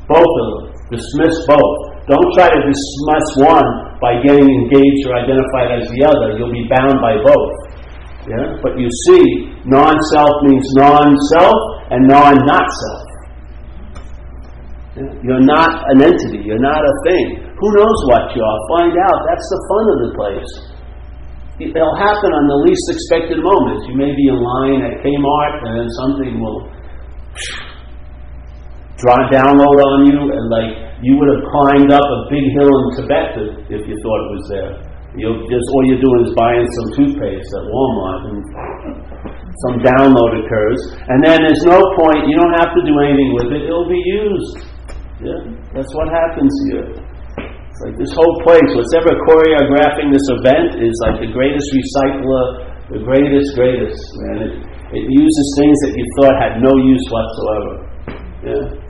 [0.08, 0.72] both of them.
[0.88, 1.76] Dismiss both.
[2.08, 3.68] Don't try to dismiss one
[4.00, 6.36] by getting engaged or identified as the other.
[6.36, 7.72] You'll be bound by both.
[8.28, 8.56] Yeah?
[8.64, 11.56] But you see, non self means non self
[11.90, 13.01] and non not self.
[14.92, 17.40] You're not an entity, you're not a thing.
[17.48, 18.58] Who knows what you are?
[18.76, 19.18] Find out.
[19.24, 20.52] That's the fun of the place.
[21.64, 23.88] It'll happen on the least expected moments.
[23.88, 26.68] You may be in line at Kmart and then something will
[29.00, 32.84] draw download on you and like you would have climbed up a big hill in
[33.00, 33.32] Tibet
[33.72, 34.72] if you thought it was there.
[35.12, 38.40] You'll just all you're doing is buying some toothpaste at Walmart, and
[39.68, 42.32] some download occurs, and then there's no point.
[42.32, 44.71] You don't have to do anything with it; it'll be used.
[45.22, 45.40] Yeah,
[45.72, 46.88] that's what happens here.
[46.90, 52.44] It's like this whole place, what's ever choreographing this event is like the greatest recycler,
[52.90, 54.02] the greatest, greatest.
[54.26, 54.54] Man, it,
[54.92, 57.74] it uses things that you thought had no use whatsoever.
[58.42, 58.82] Yeah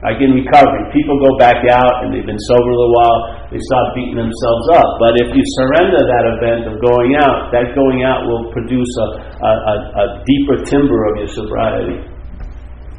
[0.00, 3.20] like in recovery, people go back out and they've been sober a little while,
[3.52, 4.96] they start beating themselves up.
[4.96, 9.08] But if you surrender that event of going out, that going out will produce a,
[9.44, 12.00] a, a, a deeper timber of your sobriety.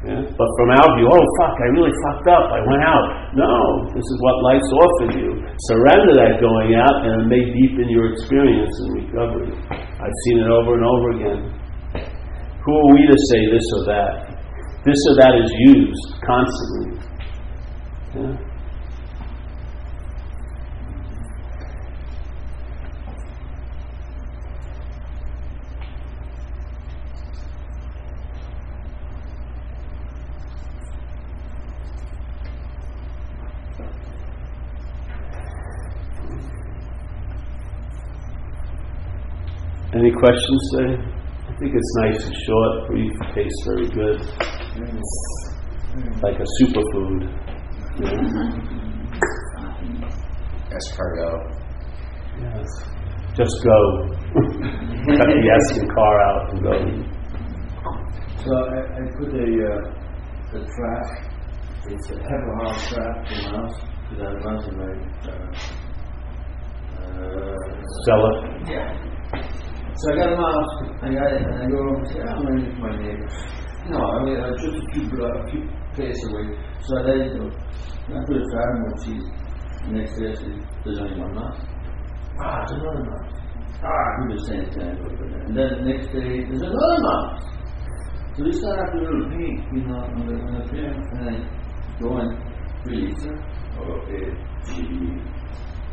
[0.01, 0.25] Yeah?
[0.33, 3.05] But from our view, oh fuck, I really fucked up, I went out.
[3.37, 3.53] No,
[3.93, 5.29] this is what life's offered you.
[5.69, 9.53] Surrender that going out and it may deepen your experience in recovery.
[9.69, 11.41] I've seen it over and over again.
[12.65, 14.13] Who are we to say this or that?
[14.85, 16.97] This or that is used constantly.
[18.17, 18.50] Yeah?
[40.01, 40.97] Any questions today?
[40.97, 44.19] I think it's nice and short, brief, tastes very good
[46.23, 47.29] like a superfood.
[50.71, 51.41] Escargot.
[52.39, 52.65] Yes.
[53.35, 53.77] Just go.
[55.17, 56.73] Cut the S and car out and go.
[58.43, 59.37] So I, I put a,
[59.69, 61.05] uh, a trap.
[61.85, 65.45] It's a half trap in mouse because I want to make uh,
[66.97, 67.61] uh,
[68.05, 68.37] sell it.
[68.67, 69.11] Yeah.
[69.97, 70.73] So I got a mouse.
[71.03, 73.27] I got it, and I go over and say, I'm going to my neighbor.
[73.89, 75.61] No, I mean, uh, just a few, uh, a few
[75.99, 76.47] away.
[76.87, 77.45] So I let it go.
[78.07, 79.27] And I put a fire more cheese.
[79.83, 81.59] The next day I said, there's only one mouse.
[82.39, 83.33] Ah, there's another mouse.
[83.83, 84.95] Ah, we were saying thing.
[85.45, 87.41] And then the next day, there's another mouse.
[88.37, 91.27] So we start after a little paint, you know, on the, on the film, and
[91.27, 91.39] then
[91.99, 92.31] go and
[92.85, 93.39] release it.
[93.75, 94.23] Okay,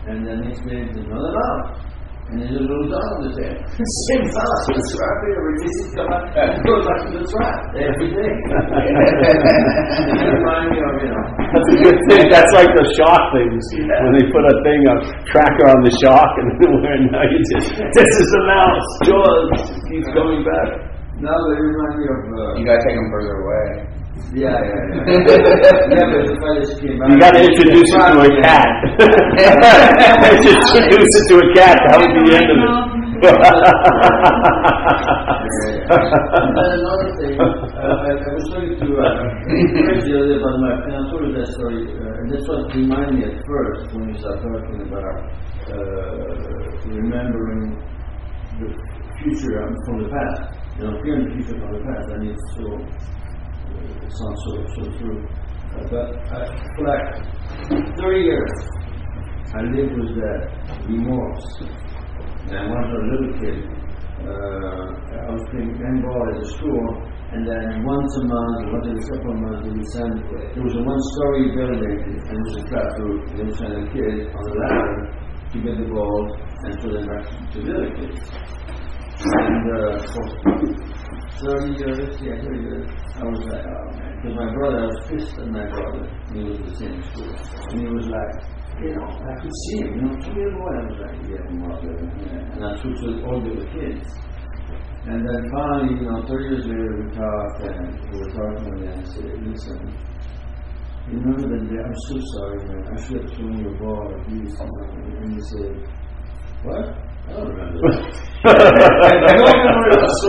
[0.07, 1.89] And then next day, there's another mouse.
[2.29, 3.57] And there's a little dog on the tail.
[3.57, 4.57] Same fella.
[4.69, 8.09] So the trap here, we just come up and go back to the trap every
[8.13, 8.33] day.
[10.37, 11.25] remind me of, you know.
[11.57, 12.29] That's a good thing.
[12.29, 13.65] That's like the shock things.
[13.81, 14.05] Yeah.
[14.05, 16.49] When they put a thing, a tracker on the shock, and
[16.85, 18.89] then now you just, this is a mouse.
[19.09, 19.49] Jaws
[19.89, 20.85] keeps going back.
[21.25, 22.21] No, they remind me of.
[22.29, 23.89] Uh, you gotta take them further away.
[24.35, 25.25] Yeah, yeah, yeah.
[25.89, 28.69] yeah, but I just came You got to introduce it to a cat.
[30.75, 31.77] introduce it to a cat.
[31.89, 32.99] That would be the end of it.
[35.59, 39.11] and then another thing, uh, I, I was talking to uh,
[39.43, 42.47] Chris the other day about my, and I told you that story, uh, and that's
[42.47, 45.19] what reminded me at first when you start talking about
[45.67, 46.39] uh,
[46.87, 47.75] remembering
[48.63, 48.69] the
[49.19, 52.67] future from the past, you know, fearing the future from the past, and it's so
[54.11, 55.19] sounds so, so true.
[55.75, 57.07] Uh, but uh, for like
[57.97, 58.53] 30 years,
[59.55, 60.41] I lived with that
[60.89, 61.47] remorse.
[62.49, 63.59] And I was a little kid,
[64.25, 64.89] uh,
[65.29, 66.85] I was playing handball at the school,
[67.31, 70.17] and then once a month, once every couple of months, we would send,
[70.57, 73.85] there was a one-story building, and it was a flat roof, and they send a
[73.93, 74.97] kid on the ladder
[75.53, 76.21] to get the ball
[76.65, 78.21] and throw them back to the other kids.
[79.19, 80.01] And uh,
[81.41, 85.01] 30 years, yeah, 30 years, I was like, oh man, because my brother, I was
[85.09, 88.33] pissed at my brother, he was the same school, and he was like,
[88.83, 90.71] you know, I could see him, you know, come here, boy.
[90.71, 92.53] I was like, yeah, mother, yeah.
[92.55, 94.07] and I switched with all the kids.
[95.09, 98.93] And then finally, you know, 30 years later, we talked, and we were talking, and
[98.93, 99.79] I said, listen,
[101.09, 104.31] you remember that day, I'm so sorry, man, I should have thrown your ball at
[104.31, 105.75] least, and he said,
[106.63, 107.08] what?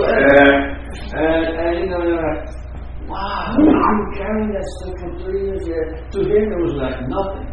[0.09, 0.69] That.
[1.15, 2.01] And, and you know,
[3.07, 5.85] wow, I'm carrying that stuff from three years here.
[6.11, 7.47] To him, it was like nothing.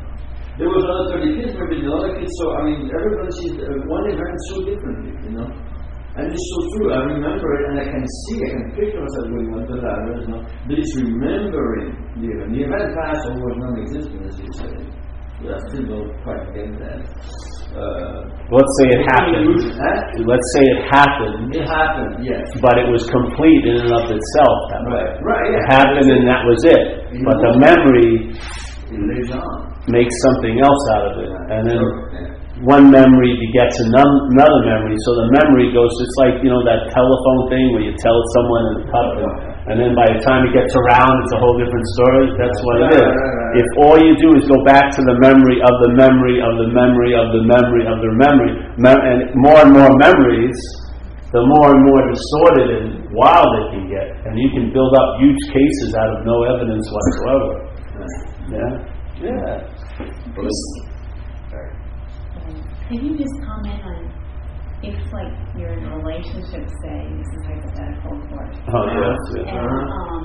[0.58, 3.76] There was other 30 kids, maybe the other kids, so I mean, everybody sees uh,
[3.92, 5.48] one event so differently, you know?
[6.16, 6.96] And it's so true.
[6.96, 10.24] I remember it, and I can see, I can picture myself going up the ladders.
[10.24, 12.56] You know, but it's remembering the event.
[12.56, 14.95] The event passed was non-existent, as you said.
[15.42, 17.00] So I still don't quite get that.
[17.76, 19.60] Uh, Let's say it happened.
[19.76, 20.00] Huh?
[20.24, 22.40] Let's say it happened, It happened, yes.
[22.62, 24.58] but it was complete in and of itself.
[24.88, 25.46] Right, right.
[25.52, 25.76] It Yeah.
[25.76, 26.84] happened and that was it.
[27.26, 28.32] But the memory
[28.88, 31.30] It makes something else out of it.
[31.52, 32.35] And then Sure, yeah.
[32.64, 34.96] One memory begets ano- another memory.
[35.04, 38.62] So the memory goes, it's like, you know, that telephone thing where you tell someone
[38.64, 39.28] in the cup and,
[39.68, 42.24] and then by the time it gets around, it's a whole different story.
[42.40, 43.04] That's what it Right, is.
[43.04, 43.60] right, right.
[43.60, 46.68] If all you do is go back to the memory of the memory of the
[46.72, 50.56] memory of the memory of the memory, mem- and more and more memories,
[51.36, 54.06] the more and more distorted and wild it can get.
[54.24, 57.52] And you can build up huge cases out of no evidence whatsoever.
[58.48, 58.72] Yeah?
[59.20, 59.60] Yeah.
[62.88, 64.12] Can you just comment on
[64.82, 69.48] if, like, you're in a relationship, say, this is hypothetical, of course, Oh, yes, yes.
[69.48, 70.24] and um,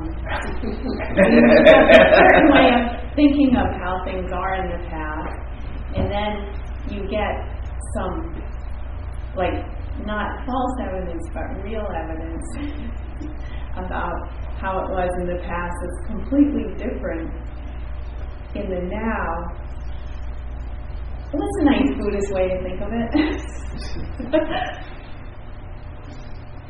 [0.61, 0.69] you
[0.99, 5.33] have a certain way of thinking of how things are in the past,
[5.95, 6.31] and then
[6.93, 7.33] you get
[7.95, 8.43] some,
[9.35, 9.65] like,
[10.05, 12.45] not false evidence, but real evidence
[13.77, 14.13] about
[14.59, 17.31] how it was in the past that's completely different
[18.53, 19.57] in the now.
[21.31, 23.07] What's a nice Buddhist way to think of it?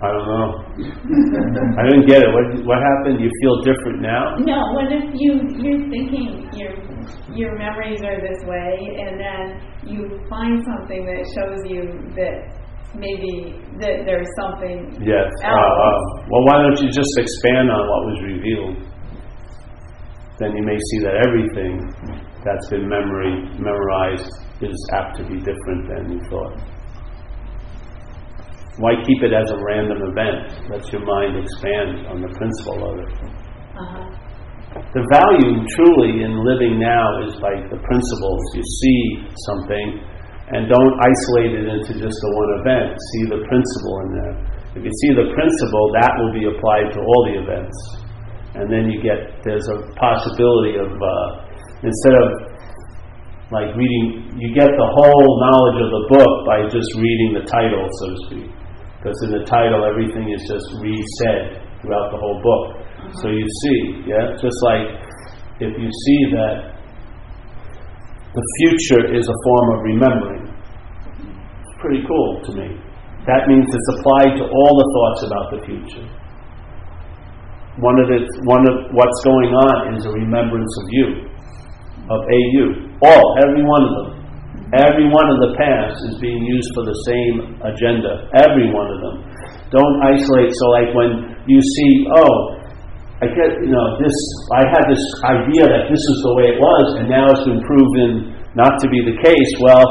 [0.02, 0.50] I don't know.
[1.78, 2.30] I didn't get it.
[2.34, 3.22] What, what happened?
[3.22, 4.38] You feel different now?
[4.38, 6.74] no, what if you you're thinking your
[7.34, 11.82] your memories are this way, and then you find something that shows you
[12.18, 12.50] that
[12.94, 15.30] maybe that there's something Yes.
[15.46, 15.98] Uh, uh,
[16.30, 18.78] well, why don't you just expand on what was revealed?
[20.38, 21.78] Then you may see that everything
[22.44, 24.34] that's been memory memorized
[24.70, 26.54] is apt to be different than you thought.
[28.78, 30.70] Why keep it as a random event?
[30.70, 33.12] Let your mind expand on the principle of it.
[33.74, 34.22] Uh-huh.
[34.72, 38.42] The value truly in living now is like the principles.
[38.56, 39.00] You see
[39.52, 39.88] something
[40.56, 42.96] and don't isolate it into just the one event.
[42.96, 44.36] See the principle in there.
[44.76, 47.78] If you see the principle, that will be applied to all the events.
[48.56, 51.28] And then you get, there's a possibility of, uh,
[51.84, 52.51] instead of
[53.52, 57.84] like reading, you get the whole knowledge of the book by just reading the title,
[58.00, 58.48] so to speak.
[58.96, 62.64] Because in the title, everything is just re-said throughout the whole book.
[63.20, 64.88] So you see, yeah, just like
[65.60, 66.80] if you see that
[68.32, 72.80] the future is a form of remembering, it's pretty cool to me.
[73.28, 76.08] That means it's applied to all the thoughts about the future.
[77.84, 81.08] One of the one of what's going on is a remembrance of you,
[82.08, 84.10] of a you, all, every one of them.
[84.72, 88.32] Every one of the past is being used for the same agenda.
[88.40, 89.16] Every one of them.
[89.68, 90.52] Don't isolate.
[90.56, 92.62] So, like when you see, oh,
[93.22, 94.16] I get, you know, this.
[94.56, 97.62] I had this idea that this is the way it was, and now it's been
[97.62, 99.52] proven not to be the case.
[99.62, 99.86] Well,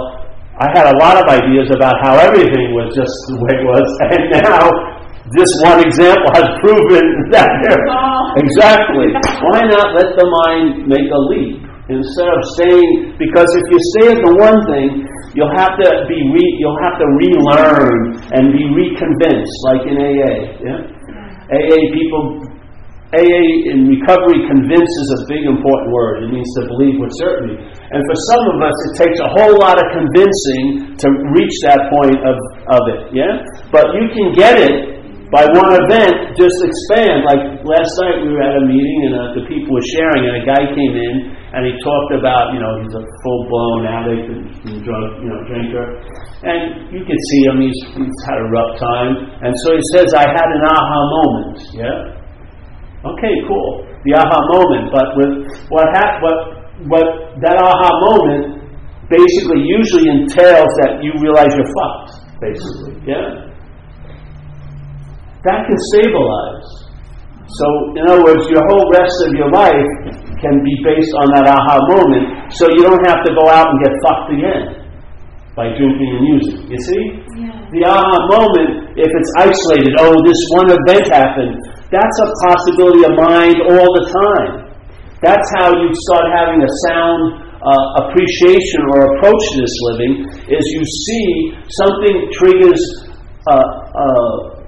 [0.58, 3.86] I had a lot of ideas about how everything was just the way it was,
[4.10, 4.64] and now
[5.30, 7.52] this one example has proven that.
[8.34, 9.14] Exactly.
[9.46, 11.69] Why not let the mind make a leap?
[11.90, 15.02] Instead of staying because if you stay at the one thing
[15.34, 20.34] you'll have to be re, you'll have to relearn and be reconvinced like in AA
[20.62, 20.80] yeah?
[21.50, 22.46] AA people
[23.10, 26.22] AA in recovery convince is a big important word.
[26.22, 27.58] It means to believe with certainty.
[27.58, 31.90] And for some of us it takes a whole lot of convincing to reach that
[31.90, 32.38] point of,
[32.70, 33.42] of it yeah?
[33.74, 35.00] But you can get it
[35.30, 37.22] by one event, just expand.
[37.22, 40.42] Like last night, we were at a meeting and uh, the people were sharing, and
[40.42, 41.14] a guy came in
[41.50, 45.28] and he talked about, you know, he's a full blown addict and, and drug, you
[45.30, 45.86] know, drinker,
[46.46, 47.60] and you could see him.
[47.60, 49.10] He's, he's had a rough time,
[49.42, 51.98] and so he says, "I had an aha moment." Yeah.
[53.10, 53.86] Okay, cool.
[54.06, 55.32] The aha moment, but with
[55.68, 56.38] what hap- what
[56.88, 57.06] what
[57.42, 58.64] that aha moment
[59.10, 62.14] basically usually entails that you realize you're fucked.
[62.40, 63.50] Basically, yeah
[65.44, 66.68] that can stabilize.
[67.48, 69.88] So, in other words, your whole rest of your life
[70.40, 73.78] can be based on that aha moment, so you don't have to go out and
[73.84, 74.62] get fucked again
[75.54, 76.58] by drinking and using.
[76.68, 77.02] You see?
[77.36, 77.60] Yeah.
[77.70, 81.54] The aha moment, if it's isolated, oh, this one event happened,
[81.92, 84.52] that's a possibility of mind all the time.
[85.20, 87.22] That's how you start having a sound
[87.60, 90.12] uh, appreciation or approach to this living,
[90.48, 91.26] is you see
[91.68, 92.80] something triggers
[93.48, 94.60] uh, uh,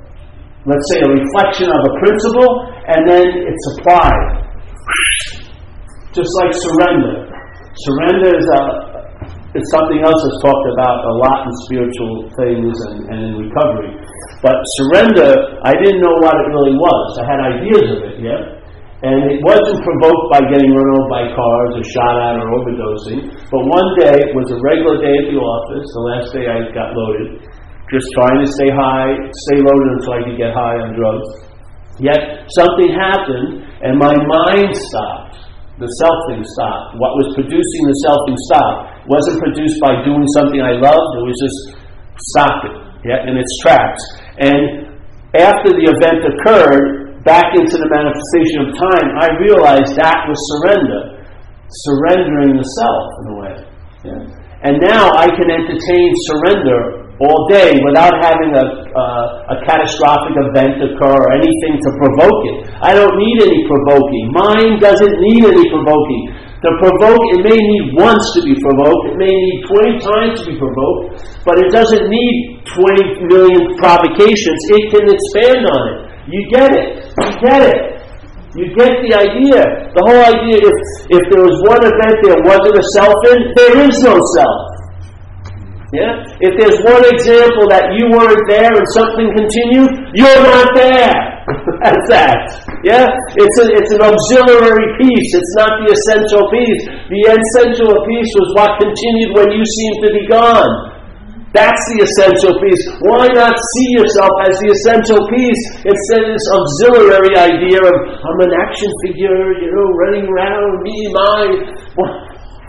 [0.65, 2.51] let's say, a reflection of a principle,
[2.87, 4.43] and then it's applied.
[6.13, 7.25] Just like surrender.
[7.89, 8.69] Surrender is uh, a,
[9.57, 13.97] it's something else that's talked about a lot in spiritual things and, and in recovery.
[14.45, 15.33] But surrender,
[15.65, 17.09] I didn't know what it really was.
[17.17, 18.61] I had ideas of it, yeah?
[19.09, 23.33] And it wasn't provoked by getting run over by cars or shot at or overdosing.
[23.49, 26.61] But one day, it was a regular day at the office, the last day I
[26.77, 27.41] got loaded,
[27.89, 29.17] just trying to stay high,
[29.49, 31.29] stay loaded until I could get high on drugs.
[32.05, 32.21] Yet
[32.53, 35.42] something happened and my mind stopped.
[35.81, 37.01] The selfing stopped.
[37.01, 39.09] What was producing the selfing stopped.
[39.09, 41.59] Wasn't produced by doing something I loved, it was just
[42.33, 42.69] stopped
[43.09, 44.03] yeah, in its tracks.
[44.39, 44.93] And
[45.33, 51.25] after the event occurred, back into the manifestation of time, I realized that was surrender.
[51.89, 53.55] Surrendering the self in a way.
[54.05, 54.43] Yeah.
[54.69, 58.65] And now I can entertain surrender all day without having a,
[58.95, 62.57] uh, a catastrophic event occur or anything to provoke it.
[62.83, 64.35] I don't need any provoking.
[64.35, 66.23] Mind doesn't need any provoking.
[66.63, 70.55] To provoke, it may need once to be provoked, it may need 20 times to
[70.55, 74.59] be provoked, but it doesn't need 20 million provocations.
[74.71, 75.99] It can expand on it.
[76.31, 77.03] You get it.
[77.19, 77.81] You get it.
[78.55, 79.65] You get the idea.
[79.91, 80.77] The whole idea if,
[81.11, 84.72] if there was one event there wasn't a self in, there is no self.
[85.93, 86.25] Yeah?
[86.41, 91.13] If there's one example that you weren't there and something continued, you're not there.
[91.85, 92.65] That's that.
[92.81, 93.13] Yeah?
[93.37, 95.31] It's, a, it's an auxiliary piece.
[95.37, 96.83] It's not the essential piece.
[97.13, 100.73] The essential piece was what continued when you seemed to be gone.
[101.53, 102.81] That's the essential piece.
[103.05, 108.41] Why not see yourself as the essential piece instead of this auxiliary idea of I'm
[108.49, 111.57] an action figure, you know, running around, me, mine.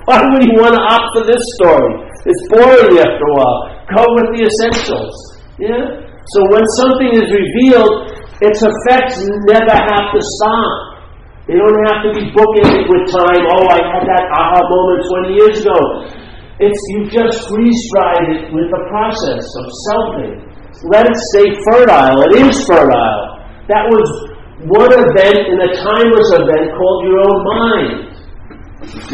[0.04, 2.12] Why would you want to opt for this story?
[2.24, 3.62] It's boring after a while.
[3.92, 5.16] Go with the essentials.
[5.60, 6.04] Yeah?
[6.32, 10.94] So when something is revealed, its effects never have to stop.
[11.52, 13.44] They don't have to be bookended with time.
[13.44, 15.80] Oh, I had that aha moment 20 years ago.
[16.64, 20.40] It's you just freeze dried it with the process of selfing.
[20.88, 22.24] Let it stay fertile.
[22.32, 23.44] It is fertile.
[23.68, 24.08] That was
[24.64, 28.13] one event in a timeless event called your own mind.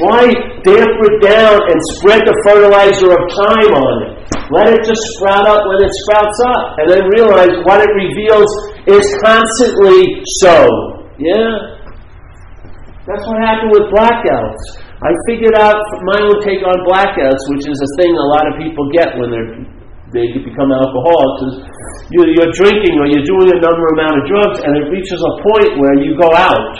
[0.01, 0.33] Why
[0.65, 4.11] damper it down and spread the fertilizer of time on it?
[4.49, 6.81] Let it just sprout up when it sprouts up.
[6.81, 8.49] And then realize what it reveals
[8.89, 10.57] is constantly so.
[11.21, 11.79] Yeah?
[13.05, 14.63] That's what happened with blackouts.
[15.05, 18.57] I figured out my own take on blackouts, which is a thing a lot of
[18.57, 19.53] people get when they're
[20.09, 21.55] they become alcoholics is
[22.09, 25.33] you're, you're drinking or you're doing a number amount of drugs and it reaches a
[25.45, 26.73] point where you go out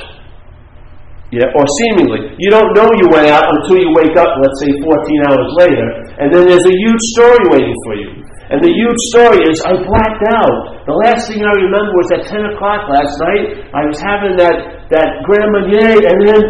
[1.29, 2.33] yeah, or seemingly.
[2.41, 5.87] You don't know you went out until you wake up, let's say 14 hours later,
[6.17, 8.09] and then there's a huge story waiting for you.
[8.49, 10.81] And the huge story is, I blacked out.
[10.89, 14.89] The last thing I remember was at 10 o'clock last night, I was having that,
[14.89, 16.41] that Grand Marnier, and then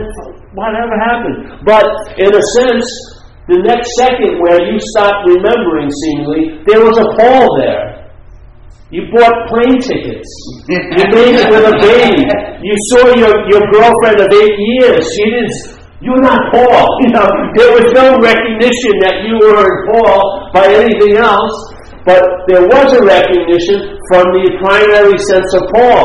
[0.56, 1.60] whatever happened.
[1.68, 1.84] But
[2.16, 2.88] in a sense,
[3.52, 7.99] the next second where you stop remembering seemingly, there was a Paul there.
[8.90, 10.26] You bought plane tickets.
[10.66, 12.26] You made it with a baby.
[12.66, 15.06] You saw your, your girlfriend of eight years.
[15.14, 15.78] She didn't.
[16.02, 16.90] You're not Paul.
[17.06, 21.54] You know, there was no recognition that you were Paul by anything else,
[22.02, 22.18] but
[22.50, 26.04] there was a recognition from the primary sense of Paul.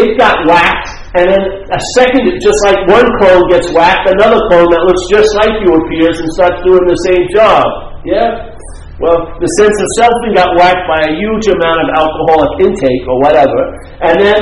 [0.00, 0.88] It got whacked,
[1.18, 5.34] and then a second, just like one clone gets whacked, another clone that looks just
[5.36, 7.66] like you appears and starts doing the same job.
[8.06, 8.49] Yeah?
[9.00, 13.16] Well, the sense of selfing got whacked by a huge amount of alcoholic intake or
[13.24, 13.60] whatever,
[14.04, 14.40] and then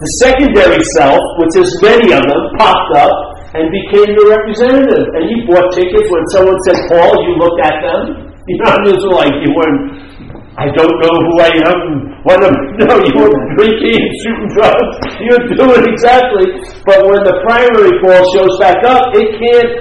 [0.00, 3.12] the secondary self, which is many of them, popped up
[3.52, 5.04] and became your representative.
[5.12, 8.02] And you bought tickets when someone said Paul, you looked at them.
[8.50, 10.10] You know, it was like you weren't.
[10.58, 11.80] I don't know who I am.
[12.26, 12.50] What am
[12.82, 12.98] no?
[12.98, 14.96] You were drinking, and shooting drugs.
[15.22, 16.58] You're doing exactly.
[16.82, 19.72] But when the primary Paul shows back up, it can't.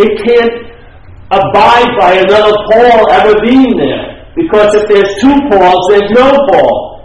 [0.00, 0.54] It can't
[1.30, 4.30] abide by another Paul ever being there.
[4.36, 6.96] Because if there's two Pauls, there's no Paul.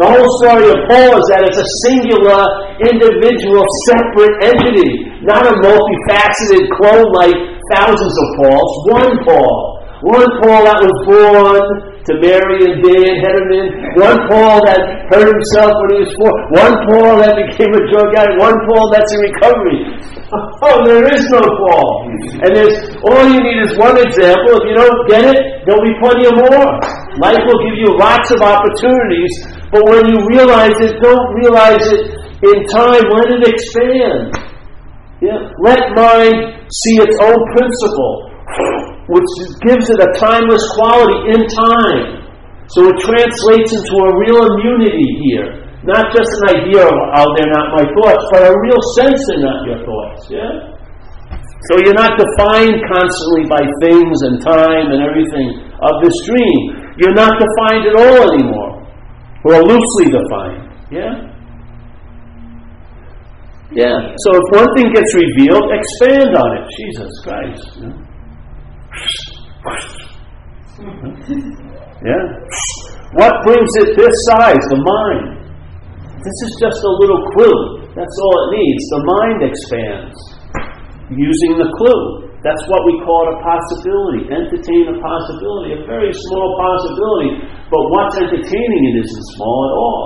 [0.00, 2.40] The whole story of Paul is that it's a singular,
[2.80, 3.60] individual,
[3.92, 7.36] separate entity, not a multifaceted clone like
[7.76, 8.70] thousands of Pauls.
[8.88, 9.54] One Paul.
[10.00, 15.70] One Paul that was born to Mary and Dan Hederman, one Paul that hurt himself
[15.70, 19.20] when he was four, one Paul that became a drug addict, one Paul that's in
[19.22, 19.80] recovery.
[20.64, 22.08] Oh, there is no Paul.
[22.40, 22.72] And there's
[23.04, 24.56] all you need is one example.
[24.56, 25.36] If you don't get it,
[25.68, 26.72] there'll be plenty of more.
[27.20, 29.28] Life will give you lots of opportunities,
[29.68, 32.16] but when you realize it, don't realize it
[32.48, 34.32] in time, let it expand.
[35.20, 35.52] Yeah?
[35.60, 38.32] Let mind see its own principle
[39.12, 39.28] which
[39.60, 42.24] gives it a timeless quality in time.
[42.72, 45.68] So it translates into a real immunity here.
[45.84, 49.44] Not just an idea of, oh, they're not my thoughts, but a real sense they're
[49.44, 50.32] not your thoughts.
[50.32, 50.72] Yeah?
[51.68, 56.96] So you're not defined constantly by things and time and everything of this dream.
[56.96, 58.80] You're not defined at all anymore,
[59.44, 60.72] or loosely defined.
[60.88, 61.32] Yeah?
[63.76, 64.14] Yeah.
[64.24, 66.64] So if one thing gets revealed, expand on it.
[66.80, 67.68] Jesus Christ.
[67.76, 68.11] Yeah.
[72.04, 72.24] yeah.
[73.12, 74.64] What brings it this size?
[74.72, 75.44] The mind.
[76.22, 77.58] This is just a little clue.
[77.92, 78.82] That's all it needs.
[78.88, 80.16] The mind expands
[81.12, 82.32] using the clue.
[82.40, 84.26] That's what we call it a possibility.
[84.32, 87.30] Entertain a possibility, a very small possibility.
[87.70, 90.04] But what's entertaining it isn't small at all.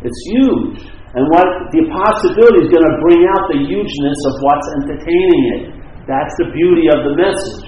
[0.00, 0.88] It's huge.
[1.14, 5.62] And what the possibility is going to bring out the hugeness of what's entertaining it.
[6.08, 7.63] That's the beauty of the message.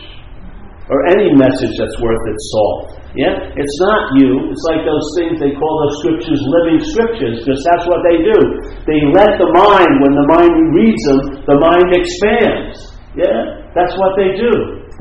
[0.87, 2.97] Or any message that's worth its salt.
[3.19, 3.35] Yeah?
[3.59, 4.55] It's not you.
[4.55, 8.39] It's like those things they call those scriptures living scriptures, because that's what they do.
[8.87, 12.95] They let the mind, when the mind reads them, the mind expands.
[13.19, 13.67] Yeah?
[13.75, 14.53] That's what they do.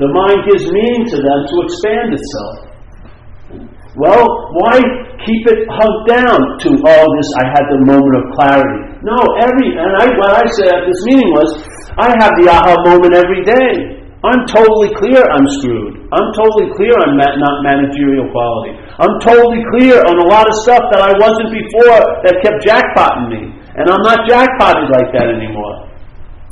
[0.02, 2.66] The mind gives meaning to them to expand itself.
[3.96, 4.76] Well, why
[5.24, 7.28] keep it hugged down to all oh, this?
[7.40, 9.00] I had the moment of clarity.
[9.00, 11.48] No, every and I what I said this meeting was,
[11.96, 13.95] I have the aha moment every day.
[14.24, 16.08] I'm totally clear I'm screwed.
[16.08, 18.72] I'm totally clear I'm not managerial quality.
[18.96, 23.28] I'm totally clear on a lot of stuff that I wasn't before that kept jackpotting
[23.28, 23.42] me.
[23.76, 25.92] And I'm not jackpotted like that anymore.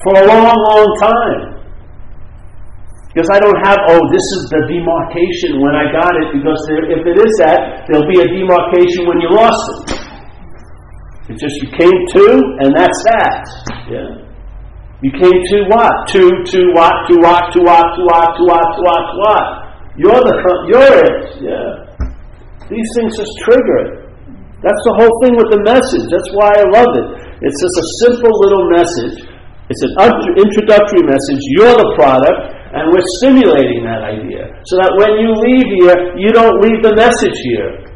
[0.04, 1.54] For a long, long time.
[3.14, 6.84] Because I don't have, oh, this is the demarcation when I got it, because there,
[6.90, 10.04] if it is that, there'll be a demarcation when you lost it.
[11.30, 12.24] It's just you came to,
[12.60, 13.40] and that's that.
[13.88, 14.23] Yeah.
[15.04, 15.92] You came to what?
[16.16, 16.96] To, to what?
[17.12, 17.52] To what?
[17.52, 17.86] To what?
[17.92, 18.28] To what?
[18.40, 18.66] To what?
[18.72, 19.04] To what?
[19.04, 19.46] To what?
[20.00, 20.34] You're the,
[20.72, 21.44] you're it.
[21.44, 22.08] Yeah.
[22.72, 23.92] These things just trigger it.
[24.64, 26.08] That's the whole thing with the message.
[26.08, 27.08] That's why I love it.
[27.44, 29.28] It's just a simple little message.
[29.68, 29.92] It's an
[30.40, 31.40] introductory message.
[31.52, 32.56] You're the product.
[32.72, 34.56] And we're stimulating that idea.
[34.72, 37.92] So that when you leave here, you don't leave the message here.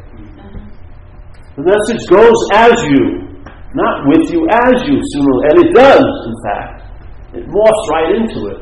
[1.57, 3.33] The message goes as you,
[3.73, 6.78] not with you, as you, and it does, in fact.
[7.33, 8.59] It morphs right into it.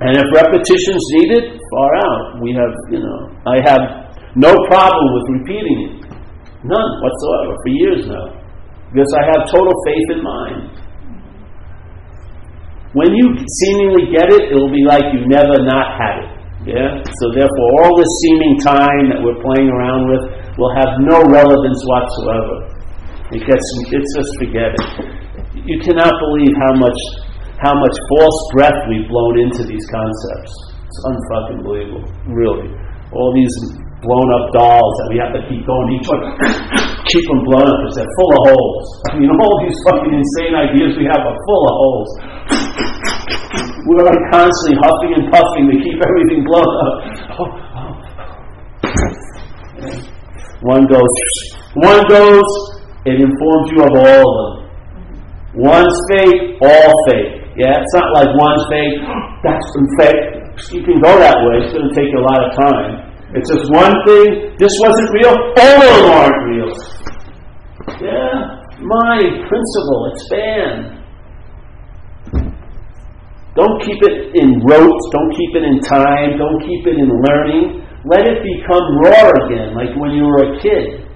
[0.00, 2.42] And if repetition's needed, far out.
[2.42, 3.82] We have, you know, I have
[4.36, 5.94] no problem with repeating it.
[6.64, 8.36] None whatsoever, for years now.
[8.92, 10.60] Because I have total faith in mind.
[12.92, 16.30] When you seemingly get it, it will be like you never not had it.
[16.68, 17.00] Yeah?
[17.00, 20.24] So therefore, all this seeming time that we're playing around with
[20.58, 22.68] will have no relevance whatsoever.
[23.32, 25.19] It gets, it's just forget it.
[25.68, 27.00] You cannot believe how much,
[27.60, 30.52] how much false breath we've blown into these concepts.
[30.88, 32.72] It's unfucking believable, really.
[33.12, 33.52] All these
[34.00, 35.86] blown up dolls that we have to keep going.
[35.92, 36.22] Each one,
[37.12, 38.86] keep them blown up because they're full of holes.
[39.12, 42.10] I mean, all these fucking insane ideas we have are full of holes.
[43.84, 46.94] We're like constantly huffing and puffing to keep everything blown up.
[50.60, 51.14] One goes,
[51.72, 52.44] one goes,
[53.06, 54.69] it informs you of all of them.
[55.54, 57.42] One's fate, all fate.
[57.58, 59.02] Yeah, it's not like one's fate,
[59.44, 60.22] that's some fate.
[60.70, 63.10] You can go that way, it's going to take you a lot of time.
[63.34, 66.70] It's just one thing, this wasn't real, all of them aren't real.
[67.98, 69.18] Yeah, my
[69.50, 71.00] principle, expand.
[73.58, 77.82] Don't keep it in rote, don't keep it in time, don't keep it in learning.
[78.06, 81.06] Let it become raw again, like when you were a kid.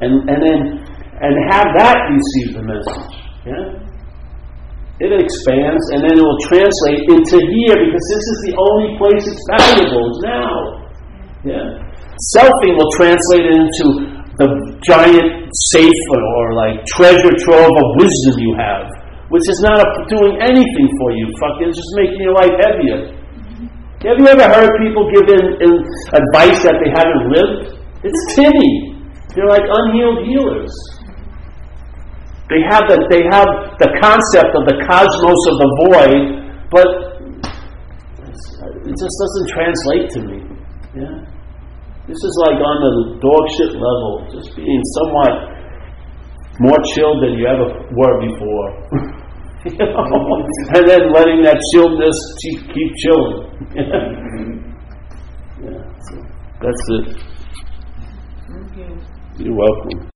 [0.00, 0.84] And, and then
[1.20, 3.23] and have that receive the message.
[3.44, 5.04] Yeah?
[5.04, 9.24] It expands and then it will translate into here because this is the only place
[9.26, 10.52] it's valuable now.
[11.44, 11.66] Yeah?
[12.36, 13.86] Selfing will translate into
[14.38, 14.48] the
[14.82, 18.86] giant safe or, like treasure trove of wisdom you have
[19.34, 21.26] which is not doing anything for you.
[21.42, 23.10] Fucking, it's just making your life heavier.
[24.06, 25.72] Have you ever heard people give in, in
[26.14, 27.82] advice that they haven't lived?
[28.04, 28.94] It's tinny.
[29.34, 30.70] They're like unhealed healers.
[32.52, 33.48] They have the they have
[33.80, 36.20] the concept of the cosmos of the void,
[36.68, 36.88] but
[38.84, 40.38] it just doesn't translate to me.
[40.92, 41.24] Yeah,
[42.04, 42.92] this is like on the
[43.24, 45.56] dog shit level, just being somewhat
[46.60, 47.64] more chilled than you ever
[47.96, 48.68] were before.
[50.76, 52.12] and then letting that chilledness
[52.44, 53.40] keep chilling.
[55.64, 56.14] yeah, so
[56.60, 57.16] that's it.
[59.38, 60.10] You're welcome.